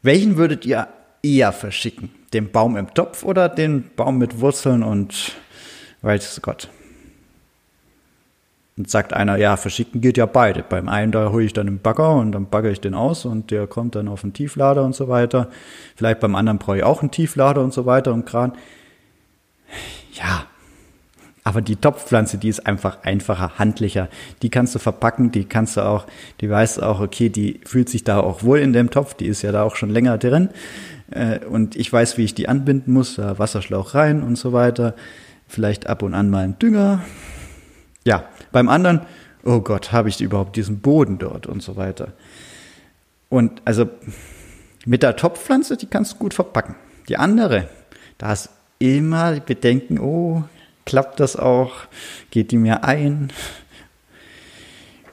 Welchen 0.00 0.38
würdet 0.38 0.64
ihr 0.64 0.88
eher 1.22 1.52
verschicken? 1.52 2.10
Den 2.32 2.50
Baum 2.50 2.78
im 2.78 2.94
Topf 2.94 3.24
oder 3.24 3.50
den 3.50 3.90
Baum 3.94 4.16
mit 4.16 4.40
Wurzeln 4.40 4.82
und 4.82 5.32
weiß 6.00 6.40
Gott? 6.40 6.70
Und 8.76 8.90
sagt 8.90 9.14
einer, 9.14 9.36
ja, 9.36 9.56
verschicken 9.56 10.02
geht 10.02 10.18
ja 10.18 10.26
beide. 10.26 10.62
Beim 10.62 10.88
einen, 10.88 11.10
da 11.10 11.32
hole 11.32 11.44
ich 11.44 11.54
dann 11.54 11.66
einen 11.66 11.78
Bagger 11.78 12.14
und 12.14 12.32
dann 12.32 12.50
bagger 12.50 12.70
ich 12.70 12.80
den 12.80 12.94
aus 12.94 13.24
und 13.24 13.50
der 13.50 13.66
kommt 13.66 13.94
dann 13.94 14.06
auf 14.06 14.22
einen 14.22 14.34
Tieflader 14.34 14.84
und 14.84 14.94
so 14.94 15.08
weiter. 15.08 15.48
Vielleicht 15.94 16.20
beim 16.20 16.34
anderen 16.34 16.58
brauche 16.58 16.78
ich 16.78 16.84
auch 16.84 17.00
einen 17.00 17.10
Tieflader 17.10 17.62
und 17.62 17.72
so 17.72 17.86
weiter 17.86 18.12
und 18.12 18.26
Kran. 18.26 18.52
Ja, 20.12 20.46
aber 21.46 21.62
die 21.62 21.76
Topfpflanze, 21.76 22.38
die 22.38 22.48
ist 22.48 22.66
einfach 22.66 23.04
einfacher, 23.04 23.56
handlicher. 23.56 24.08
Die 24.42 24.50
kannst 24.50 24.74
du 24.74 24.80
verpacken, 24.80 25.30
die 25.30 25.44
kannst 25.44 25.76
du 25.76 25.82
auch, 25.82 26.06
die 26.40 26.50
weißt 26.50 26.82
auch, 26.82 26.98
okay, 26.98 27.28
die 27.28 27.60
fühlt 27.64 27.88
sich 27.88 28.02
da 28.02 28.18
auch 28.18 28.42
wohl 28.42 28.58
in 28.58 28.72
dem 28.72 28.90
Topf, 28.90 29.14
die 29.14 29.26
ist 29.26 29.42
ja 29.42 29.52
da 29.52 29.62
auch 29.62 29.76
schon 29.76 29.90
länger 29.90 30.18
drin. 30.18 30.50
Äh, 31.10 31.38
und 31.46 31.76
ich 31.76 31.92
weiß, 31.92 32.18
wie 32.18 32.24
ich 32.24 32.34
die 32.34 32.48
anbinden 32.48 32.92
muss, 32.92 33.14
da 33.14 33.38
Wasserschlauch 33.38 33.94
rein 33.94 34.24
und 34.24 34.36
so 34.36 34.52
weiter. 34.52 34.96
Vielleicht 35.46 35.86
ab 35.86 36.02
und 36.02 36.14
an 36.14 36.30
mal 36.30 36.42
einen 36.42 36.58
Dünger. 36.58 37.04
Ja, 38.04 38.24
beim 38.56 38.70
anderen, 38.70 39.02
oh 39.44 39.60
Gott, 39.60 39.92
habe 39.92 40.08
ich 40.08 40.18
überhaupt 40.22 40.56
diesen 40.56 40.80
Boden 40.80 41.18
dort 41.18 41.46
und 41.46 41.62
so 41.62 41.76
weiter. 41.76 42.14
Und 43.28 43.60
also 43.66 43.86
mit 44.86 45.02
der 45.02 45.14
Topfpflanze, 45.14 45.76
die 45.76 45.84
kannst 45.84 46.14
du 46.14 46.16
gut 46.16 46.32
verpacken. 46.32 46.74
Die 47.10 47.18
andere, 47.18 47.68
da 48.16 48.32
ist 48.32 48.48
immer 48.78 49.38
Bedenken, 49.40 49.98
oh, 49.98 50.44
klappt 50.86 51.20
das 51.20 51.36
auch? 51.36 51.72
Geht 52.30 52.50
die 52.50 52.56
mir 52.56 52.82
ein? 52.82 53.30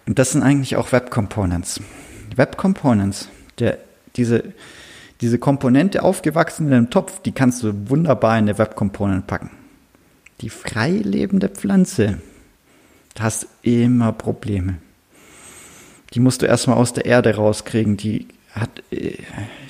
Und 0.06 0.20
das 0.20 0.32
sind 0.32 0.42
eigentlich 0.42 0.78
auch 0.78 0.94
Web 0.94 1.12
Components. 1.12 1.82
Web 2.38 2.56
Components, 2.56 3.28
der, 3.60 3.78
diese, 4.16 4.54
diese 5.20 5.38
Komponente 5.38 6.02
aufgewachsen 6.02 6.68
in 6.68 6.74
einem 6.74 6.90
Topf, 6.92 7.22
die 7.24 7.34
kannst 7.34 7.62
du 7.62 7.90
wunderbar 7.90 8.38
in 8.38 8.46
eine 8.46 8.58
Web 8.58 8.78
Component 8.78 9.28
packen. 9.28 9.52
Die 10.40 10.50
frei 10.50 10.92
lebende 10.92 11.50
Pflanze, 11.50 12.22
hast 13.20 13.48
immer 13.62 14.12
Probleme. 14.12 14.78
Die 16.14 16.20
musst 16.20 16.42
du 16.42 16.46
erstmal 16.46 16.78
aus 16.78 16.94
der 16.94 17.06
Erde 17.06 17.36
rauskriegen. 17.36 17.98
Die 17.98 18.28
hat, 18.52 18.84
äh, 18.92 19.18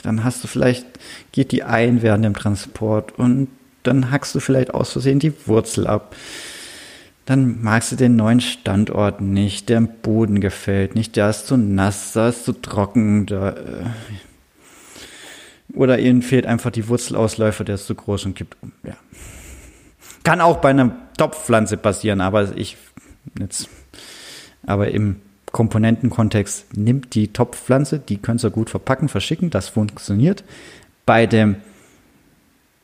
dann 0.04 0.24
hast 0.24 0.44
du 0.44 0.48
vielleicht, 0.48 0.86
geht 1.32 1.52
die 1.52 1.64
ein 1.64 2.02
während 2.02 2.26
dem 2.26 2.34
Transport 2.34 3.18
und 3.18 3.48
dann 3.84 4.12
hackst 4.12 4.34
du 4.36 4.40
vielleicht 4.40 4.74
aus 4.74 4.92
Versehen 4.92 5.20
die 5.20 5.34
Wurzel 5.46 5.88
ab. 5.88 6.16
Dann 7.26 7.62
magst 7.62 7.92
du 7.94 7.96
den 7.96 8.18
neuen 8.18 8.42
Standort 8.42 9.22
nicht, 9.22 9.70
der 9.70 9.78
im 9.78 9.88
Boden 10.02 10.42
gefällt 10.42 10.96
nicht, 10.96 11.16
der 11.16 11.30
ist 11.30 11.48
zu 11.48 11.56
nass, 11.56 12.12
da 12.14 12.30
ist 12.30 12.44
zu 12.44 12.52
trocken, 12.54 13.26
da, 13.26 13.52
äh, 13.52 13.86
oder 15.74 16.00
ihnen 16.00 16.22
fehlt 16.22 16.46
einfach 16.46 16.72
die 16.72 16.88
Wurzelausläufer, 16.90 17.64
der 17.64 17.76
ist 17.76 17.88
zu 17.88 17.96
groß 17.96 18.26
und 18.26 18.36
kippt 18.36 18.58
um. 18.62 18.74
Ja. 18.84 18.96
Kann 20.24 20.42
auch 20.42 20.58
bei 20.58 20.70
einer 20.70 20.96
Topfpflanze 21.18 21.78
passieren, 21.78 22.22
aber 22.22 22.56
ich 22.56 22.78
Jetzt, 23.40 23.70
aber 24.66 24.92
im 24.92 25.18
Komponentenkontext 25.52 26.76
nimmt 26.76 27.14
die 27.14 27.32
Topfpflanze, 27.32 28.00
die 28.00 28.18
könnt 28.18 28.44
ihr 28.44 28.50
gut 28.50 28.70
verpacken, 28.70 29.08
verschicken, 29.08 29.50
das 29.50 29.70
funktioniert. 29.70 30.44
Bei 31.06 31.28
dem 31.28 31.58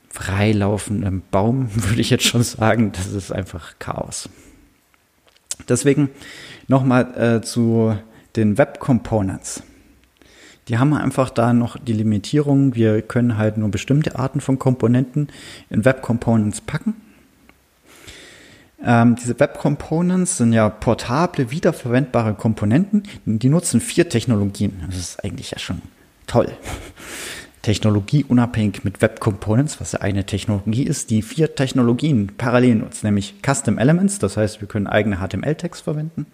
freilaufenden 0.10 1.24
Baum 1.32 1.70
würde 1.74 2.02
ich 2.02 2.10
jetzt 2.10 2.26
schon 2.26 2.44
sagen, 2.44 2.92
das 2.92 3.08
ist 3.08 3.32
einfach 3.32 3.74
Chaos. 3.80 4.30
Deswegen 5.68 6.10
nochmal 6.68 7.38
äh, 7.38 7.42
zu 7.42 7.98
den 8.36 8.58
Web 8.58 8.80
Components. 8.80 9.64
Die 10.68 10.78
haben 10.78 10.94
einfach 10.94 11.32
da 11.32 11.52
noch 11.54 11.78
die 11.78 11.94
Limitierung, 11.94 12.76
wir 12.76 13.02
können 13.02 13.38
halt 13.38 13.58
nur 13.58 13.70
bestimmte 13.70 14.18
Arten 14.18 14.40
von 14.40 14.60
Komponenten 14.60 15.30
in 15.72 15.84
Web 15.84 16.04
Components 16.04 16.62
packen. 16.62 16.96
Ähm, 18.84 19.16
diese 19.16 19.40
Web 19.40 19.58
Components 19.60 20.38
sind 20.38 20.54
ja 20.54 20.70
portable, 20.70 21.52
wiederverwendbare 21.52 22.34
Komponenten. 22.34 23.04
Die 23.26 23.50
nutzen 23.50 23.82
vier 23.82 24.08
Technologien. 24.10 24.84
Das 24.88 24.98
ist 24.98 25.24
eigentlich 25.24 25.52
ja 25.52 25.60
schon 25.60 25.82
toll. 26.28 26.50
technologieunabhängig 27.62 28.84
mit 28.84 29.02
Web 29.02 29.20
Components, 29.20 29.82
was 29.82 29.92
ja 29.92 30.00
eine 30.00 30.26
Technologie 30.26 30.84
ist, 30.84 31.10
die 31.10 31.22
vier 31.22 31.56
Technologien 31.56 32.32
parallel 32.38 32.76
nutzt, 32.76 33.04
nämlich 33.04 33.36
Custom 33.46 33.78
Elements, 33.78 34.18
das 34.20 34.38
heißt, 34.38 34.62
wir 34.62 34.68
können 34.68 34.88
eigene 34.88 35.18
HTML-Tags 35.18 35.82
verwenden, 35.82 36.26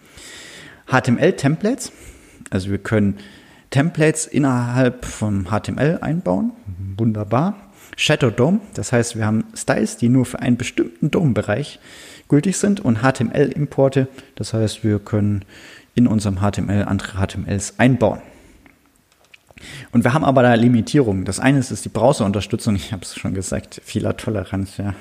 HTML-Templates, 0.88 1.91
also 2.51 2.69
wir 2.69 2.77
können 2.77 3.17
Templates 3.71 4.27
innerhalb 4.27 5.03
vom 5.03 5.45
HTML 5.45 5.97
einbauen, 6.01 6.53
wunderbar. 6.95 7.55
Shadow 7.97 8.29
DOM, 8.29 8.60
das 8.73 8.91
heißt, 8.91 9.15
wir 9.15 9.25
haben 9.25 9.45
Styles, 9.55 9.97
die 9.97 10.10
nur 10.10 10.25
für 10.25 10.39
einen 10.39 10.58
bestimmten 10.58 11.12
DOM-Bereich 11.12 11.79
gültig 12.28 12.58
sind 12.58 12.80
und 12.80 13.00
HTML-Importe, 13.00 14.08
das 14.36 14.54
heißt, 14.54 14.84
wir 14.84 15.00
können 15.00 15.46
in 15.94 16.08
unserem 16.08 16.38
HTML 16.40 16.84
andere 16.84 17.26
HTMLs 17.26 17.76
einbauen. 17.78 18.22
Und 19.92 20.04
wir 20.04 20.14
haben 20.14 20.26
aber 20.26 20.44
da 20.44 20.54
Limitierungen. 20.54 21.26
Das 21.26 21.40
eine 21.40 21.60
ist, 21.60 21.86
die 21.86 21.90
Browserunterstützung. 21.90 22.76
Ich 22.86 22.92
habe 22.92 23.04
es 23.04 23.16
schon 23.16 23.34
gesagt, 23.34 23.82
vieler 23.84 24.18
Toleranz, 24.18 24.78
ja. 24.78 24.94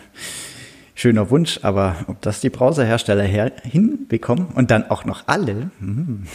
Schöner 0.94 1.28
Wunsch, 1.30 1.58
aber 1.62 1.96
ob 2.06 2.22
das 2.22 2.40
die 2.40 2.50
Browserhersteller 2.50 3.24
her 3.24 3.50
hinbekommen 3.64 4.46
und 4.54 4.70
dann 4.70 4.88
auch 4.90 5.04
noch 5.04 5.24
alle. 5.26 5.70
Hm. 5.80 6.26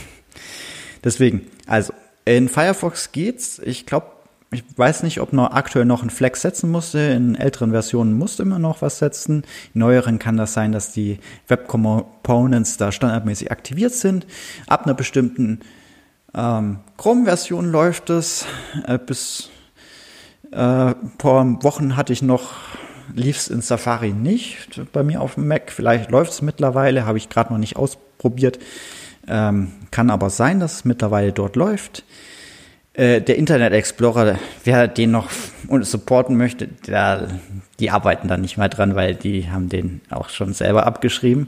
Deswegen, 1.01 1.47
also 1.65 1.93
in 2.25 2.49
Firefox 2.49 3.13
geht's. 3.13 3.59
Ich 3.59 3.85
glaube, 3.85 4.07
ich 4.51 4.63
weiß 4.75 5.03
nicht, 5.03 5.21
ob 5.21 5.31
noch 5.31 5.51
aktuell 5.51 5.85
noch 5.85 6.01
ein 6.01 6.09
Flex 6.09 6.41
setzen 6.41 6.71
musste. 6.71 6.99
In 6.99 7.35
älteren 7.35 7.71
Versionen 7.71 8.17
musste 8.17 8.43
immer 8.43 8.57
noch 8.57 8.81
was 8.81 8.97
setzen. 8.97 9.43
In 9.75 9.79
neueren 9.79 10.17
kann 10.17 10.37
das 10.37 10.53
sein, 10.53 10.71
dass 10.71 10.91
die 10.91 11.19
Web 11.47 11.67
Components 11.67 12.77
da 12.77 12.91
standardmäßig 12.91 13.51
aktiviert 13.51 13.93
sind. 13.93 14.25
Ab 14.65 14.85
einer 14.85 14.95
bestimmten 14.95 15.59
ähm, 16.33 16.79
Chrome-Version 16.97 17.71
läuft 17.71 18.09
es. 18.09 18.45
Äh, 18.87 18.97
bis 18.97 19.49
äh, 20.51 20.95
vor 21.19 21.63
Wochen 21.63 21.95
hatte 21.95 22.13
ich 22.13 22.23
noch, 22.23 22.53
lief 23.13 23.37
es 23.37 23.49
in 23.49 23.61
Safari 23.61 24.13
nicht 24.13 24.81
bei 24.91 25.03
mir 25.03 25.21
auf 25.21 25.35
dem 25.35 25.47
Mac. 25.47 25.71
Vielleicht 25.71 26.09
läuft 26.09 26.31
es 26.31 26.41
mittlerweile, 26.41 27.05
habe 27.05 27.19
ich 27.19 27.29
gerade 27.29 27.53
noch 27.53 27.59
nicht 27.59 27.75
ausprobiert. 27.75 28.57
Ähm, 29.27 29.73
kann 29.91 30.09
aber 30.09 30.31
sein, 30.31 30.59
dass 30.59 30.77
es 30.77 30.85
mittlerweile 30.85 31.33
dort 31.33 31.55
läuft. 31.55 32.03
Äh, 32.99 33.21
der 33.21 33.37
Internet 33.37 33.71
Explorer, 33.71 34.37
wer 34.65 34.89
den 34.89 35.11
noch 35.11 35.29
supporten 35.83 36.35
möchte, 36.35 36.67
der, 36.67 37.29
die 37.79 37.91
arbeiten 37.91 38.27
da 38.27 38.35
nicht 38.35 38.57
mehr 38.57 38.67
dran, 38.67 38.93
weil 38.93 39.15
die 39.15 39.49
haben 39.49 39.69
den 39.69 40.01
auch 40.09 40.27
schon 40.27 40.53
selber 40.53 40.85
abgeschrieben. 40.85 41.47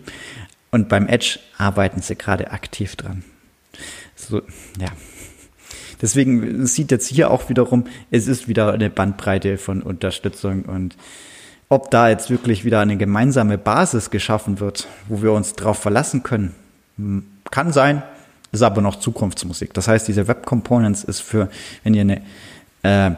Und 0.72 0.88
beim 0.88 1.10
Edge 1.10 1.40
arbeiten 1.58 2.02
sie 2.02 2.16
gerade 2.16 2.52
aktiv 2.52 2.96
dran. 2.96 3.26
So, 4.16 4.44
ja. 4.80 4.88
Deswegen 6.02 6.66
sieht 6.66 6.90
jetzt 6.90 7.08
hier 7.08 7.30
auch 7.30 7.50
wiederum, 7.50 7.84
es 8.12 8.30
ist 8.30 8.48
wieder 8.48 8.72
eine 8.72 8.90
Bandbreite 8.90 9.58
von 9.58 9.82
Unterstützung 9.82 10.64
und 10.64 10.96
ob 11.68 11.92
da 11.92 12.08
jetzt 12.08 12.30
wirklich 12.30 12.64
wieder 12.64 12.80
eine 12.80 12.96
gemeinsame 12.96 13.58
Basis 13.58 14.10
geschaffen 14.10 14.62
wird, 14.62 14.88
wo 15.10 15.22
wir 15.22 15.34
uns 15.34 15.54
drauf 15.54 15.80
verlassen 15.80 16.24
können, 16.24 16.56
hm, 16.96 17.26
kann 17.52 17.74
sein, 17.74 18.04
ist 18.52 18.62
aber 18.62 18.82
noch 18.82 18.98
Zukunftsmusik. 18.98 19.74
Das 19.74 19.88
heißt, 19.88 20.08
diese 20.08 20.28
Web 20.28 20.46
Components 20.46 21.04
ist 21.04 21.22
für, 21.22 21.50
wenn 21.84 21.94
ihr 21.94 22.02
eine, 22.02 22.18
äh, 22.84 23.12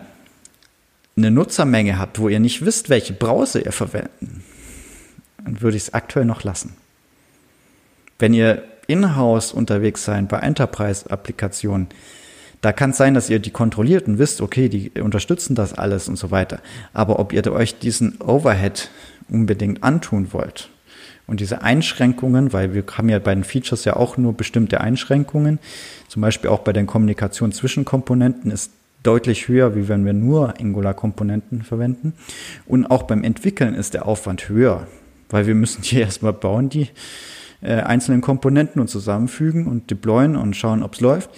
eine 1.15 1.31
Nutzermenge 1.31 1.97
habt, 1.97 2.19
wo 2.19 2.29
ihr 2.29 2.39
nicht 2.39 2.65
wisst, 2.65 2.89
welche 2.89 3.13
Browser 3.13 3.65
ihr 3.65 3.71
verwenden, 3.71 4.43
dann 5.43 5.61
würde 5.61 5.77
ich 5.77 5.83
es 5.83 5.93
aktuell 5.93 6.25
noch 6.25 6.43
lassen. 6.43 6.75
Wenn 8.19 8.33
ihr 8.33 8.63
in-house 8.87 9.53
unterwegs 9.53 10.05
seid 10.05 10.27
bei 10.27 10.39
Enterprise-Applikationen, 10.39 11.87
da 12.61 12.71
kann 12.71 12.91
es 12.91 12.97
sein, 12.97 13.13
dass 13.13 13.29
ihr 13.29 13.39
die 13.39 13.51
kontrolliert 13.51 14.07
und 14.07 14.19
wisst, 14.19 14.39
okay, 14.39 14.69
die 14.69 14.91
unterstützen 15.01 15.53
das 15.53 15.73
alles 15.73 16.07
und 16.07 16.15
so 16.15 16.31
weiter. 16.31 16.61
Aber 16.93 17.19
ob 17.19 17.33
ihr 17.33 17.45
euch 17.51 17.77
diesen 17.77 18.21
Overhead 18.21 18.89
unbedingt 19.29 19.83
antun 19.83 20.31
wollt, 20.31 20.69
und 21.33 21.39
diese 21.39 21.63
Einschränkungen, 21.63 22.53
weil 22.53 22.75
wir 22.75 22.83
haben 22.95 23.09
ja 23.09 23.17
bei 23.17 23.33
den 23.33 23.43
Features 23.43 23.85
ja 23.85 23.95
auch 23.95 24.17
nur 24.17 24.33
bestimmte 24.33 24.81
Einschränkungen, 24.81 25.57
zum 26.07 26.21
Beispiel 26.21 26.51
auch 26.51 26.59
bei 26.59 26.73
der 26.73 26.85
Kommunikation 26.85 27.51
zwischen 27.51 27.85
Komponenten 27.85 28.51
ist 28.51 28.69
deutlich 29.01 29.47
höher, 29.47 29.75
wie 29.75 29.87
wenn 29.87 30.05
wir 30.05 30.13
nur 30.13 30.59
Angular-Komponenten 30.59 31.63
verwenden. 31.63 32.13
Und 32.67 32.85
auch 32.85 33.01
beim 33.01 33.23
Entwickeln 33.23 33.73
ist 33.73 33.95
der 33.95 34.05
Aufwand 34.05 34.47
höher, 34.47 34.85
weil 35.31 35.47
wir 35.47 35.55
müssen 35.55 35.81
die 35.89 36.01
erstmal 36.01 36.33
bauen, 36.33 36.69
die 36.69 36.89
äh, 37.61 37.77
einzelnen 37.77 38.21
Komponenten 38.21 38.79
und 38.79 38.87
zusammenfügen 38.87 39.65
und 39.65 39.89
deployen 39.89 40.35
und 40.35 40.55
schauen, 40.55 40.83
ob 40.83 40.93
es 40.93 41.01
läuft. 41.01 41.31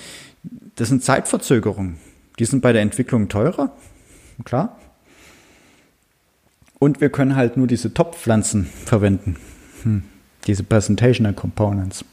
Das 0.75 0.89
sind 0.89 1.05
Zeitverzögerungen. 1.05 1.99
Die 2.37 2.43
sind 2.43 2.59
bei 2.59 2.73
der 2.73 2.81
Entwicklung 2.81 3.29
teurer, 3.29 3.71
klar. 4.43 4.77
Und 6.79 6.99
wir 6.99 7.09
können 7.09 7.37
halt 7.37 7.55
nur 7.55 7.67
diese 7.67 7.93
Top-Pflanzen 7.93 8.65
verwenden. 8.83 9.37
Hm. 9.85 10.03
Diese 10.47 10.63
Presentational 10.63 11.33
Components. 11.33 12.03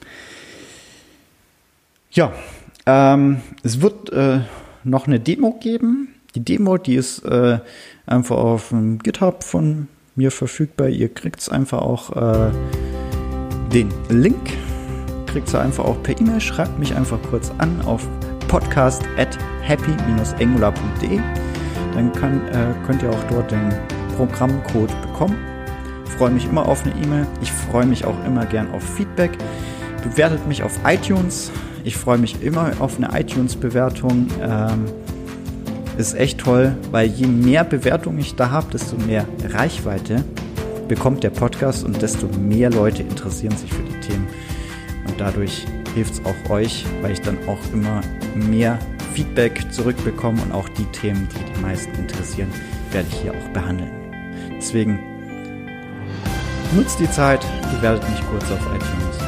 Ja, 2.10 2.32
ähm, 2.86 3.40
es 3.62 3.80
wird 3.80 4.12
äh, 4.12 4.40
noch 4.84 5.06
eine 5.06 5.20
Demo 5.20 5.58
geben. 5.60 6.14
Die 6.34 6.40
Demo, 6.40 6.78
die 6.78 6.94
ist 6.94 7.20
äh, 7.24 7.58
einfach 8.06 8.36
auf 8.36 8.68
dem 8.68 8.98
GitHub 8.98 9.44
von 9.44 9.88
mir 10.14 10.30
verfügbar. 10.30 10.88
Ihr 10.88 11.12
kriegt 11.12 11.40
es 11.40 11.48
einfach 11.48 11.80
auch 11.80 12.14
äh, 12.16 12.50
den 13.72 13.88
Link. 14.08 14.56
Kriegt 15.26 15.52
ihr 15.52 15.60
einfach 15.60 15.84
auch 15.84 16.02
per 16.02 16.18
E-Mail. 16.18 16.40
Schreibt 16.40 16.78
mich 16.78 16.94
einfach 16.94 17.18
kurz 17.30 17.50
an 17.58 17.80
auf 17.82 18.06
podcast 18.48 19.02
at 19.16 19.38
happy-angular.de. 19.62 21.20
Dann 21.94 22.12
kann, 22.12 22.46
äh, 22.48 22.74
könnt 22.86 23.02
ihr 23.02 23.10
auch 23.10 23.24
dort 23.30 23.50
den 23.50 23.72
Programmcode 24.16 24.90
bekommen 25.02 25.51
freue 26.12 26.30
mich 26.30 26.46
immer 26.46 26.68
auf 26.68 26.84
eine 26.84 26.94
E-Mail. 27.02 27.26
Ich 27.42 27.50
freue 27.52 27.86
mich 27.86 28.04
auch 28.04 28.24
immer 28.24 28.46
gern 28.46 28.70
auf 28.72 28.82
Feedback. 28.82 29.32
Bewertet 30.02 30.46
mich 30.46 30.62
auf 30.62 30.78
iTunes. 30.86 31.50
Ich 31.84 31.96
freue 31.96 32.18
mich 32.18 32.42
immer 32.42 32.72
auf 32.78 32.96
eine 32.96 33.18
iTunes-Bewertung. 33.18 34.28
Ähm, 34.40 34.84
ist 35.98 36.14
echt 36.14 36.38
toll, 36.38 36.74
weil 36.90 37.08
je 37.08 37.26
mehr 37.26 37.64
Bewertungen 37.64 38.18
ich 38.18 38.34
da 38.34 38.50
habe, 38.50 38.70
desto 38.72 38.96
mehr 38.96 39.26
Reichweite 39.50 40.24
bekommt 40.88 41.22
der 41.22 41.30
Podcast 41.30 41.84
und 41.84 42.00
desto 42.00 42.26
mehr 42.38 42.70
Leute 42.70 43.02
interessieren 43.02 43.56
sich 43.56 43.72
für 43.72 43.82
die 43.82 44.00
Themen. 44.00 44.26
Und 45.06 45.20
dadurch 45.20 45.66
hilft 45.94 46.14
es 46.14 46.22
auch 46.24 46.50
euch, 46.50 46.84
weil 47.02 47.12
ich 47.12 47.20
dann 47.20 47.36
auch 47.46 47.58
immer 47.72 48.00
mehr 48.34 48.78
Feedback 49.14 49.70
zurückbekomme 49.70 50.40
und 50.42 50.52
auch 50.52 50.68
die 50.70 50.86
Themen, 50.86 51.28
die 51.34 51.54
die 51.54 51.60
meisten 51.60 51.94
interessieren, 51.96 52.48
werde 52.92 53.08
ich 53.10 53.20
hier 53.20 53.32
auch 53.32 53.48
behandeln. 53.52 53.90
Deswegen 54.56 54.98
Nutzt 56.74 56.98
die 56.98 57.10
Zeit, 57.10 57.44
bewertet 57.74 58.08
mich 58.08 58.20
kurz 58.30 58.44
auf 58.44 58.60
iTunes. 58.74 59.18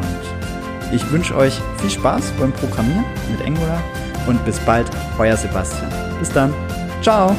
Und 0.00 0.94
ich 0.94 1.10
wünsche 1.10 1.36
euch 1.36 1.60
viel 1.78 1.90
Spaß 1.90 2.32
beim 2.38 2.52
Programmieren 2.52 3.04
mit 3.30 3.46
Angular 3.46 3.82
und 4.26 4.42
bis 4.44 4.58
bald, 4.60 4.88
euer 5.18 5.36
Sebastian. 5.36 5.92
Bis 6.18 6.30
dann. 6.30 6.54
Ciao. 7.02 7.36